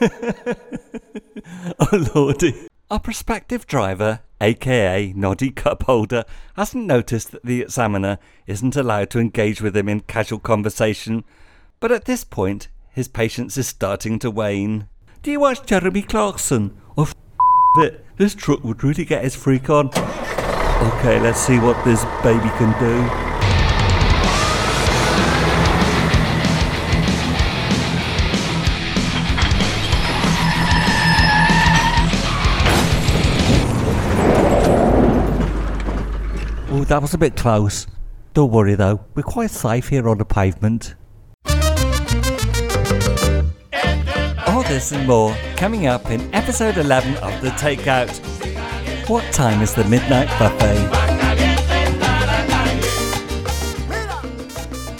oh 1.78 2.06
lordy. 2.12 2.66
Our 2.90 2.98
prospective 2.98 3.68
driver, 3.68 4.22
aka 4.40 5.12
Noddy 5.14 5.52
Cup 5.52 5.84
Holder, 5.84 6.24
hasn't 6.56 6.86
noticed 6.86 7.30
that 7.30 7.44
the 7.44 7.62
examiner 7.62 8.18
isn't 8.48 8.74
allowed 8.74 9.10
to 9.10 9.20
engage 9.20 9.62
with 9.62 9.76
him 9.76 9.88
in 9.88 10.00
casual 10.00 10.40
conversation, 10.40 11.22
but 11.78 11.92
at 11.92 12.06
this 12.06 12.24
point, 12.24 12.66
his 12.90 13.06
patience 13.06 13.56
is 13.56 13.68
starting 13.68 14.18
to 14.18 14.28
wane. 14.28 14.88
Do 15.22 15.30
you 15.30 15.38
watch 15.38 15.64
Jeremy 15.64 16.02
Clarkson? 16.02 16.76
Oh, 16.98 17.02
f- 17.02 17.14
it. 17.76 18.04
This 18.16 18.34
truck 18.34 18.64
would 18.64 18.82
really 18.82 19.04
get 19.04 19.22
his 19.22 19.36
freak 19.36 19.70
on. 19.70 19.90
Okay, 19.90 21.20
let's 21.20 21.38
see 21.38 21.60
what 21.60 21.84
this 21.84 22.04
baby 22.24 22.48
can 22.58 22.76
do. 22.80 23.33
That 36.94 37.02
was 37.02 37.12
a 37.12 37.18
bit 37.18 37.34
close. 37.34 37.88
Don't 38.34 38.52
worry 38.52 38.76
though, 38.76 39.04
we're 39.16 39.24
quite 39.24 39.50
safe 39.50 39.88
here 39.88 40.08
on 40.08 40.18
the 40.18 40.24
pavement. 40.24 40.94
All 44.46 44.62
this 44.62 44.92
and 44.92 45.04
more 45.04 45.36
coming 45.56 45.88
up 45.88 46.08
in 46.12 46.32
episode 46.32 46.76
11 46.76 47.16
of 47.16 47.40
The 47.42 47.48
Takeout. 47.50 48.12
What 49.08 49.24
time 49.32 49.60
is 49.60 49.74
the 49.74 49.82
midnight 49.86 50.28
buffet? 50.38 50.88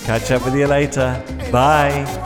Catch 0.04 0.32
up 0.32 0.44
with 0.44 0.56
you 0.56 0.66
later. 0.66 1.22
Bye. 1.52 2.23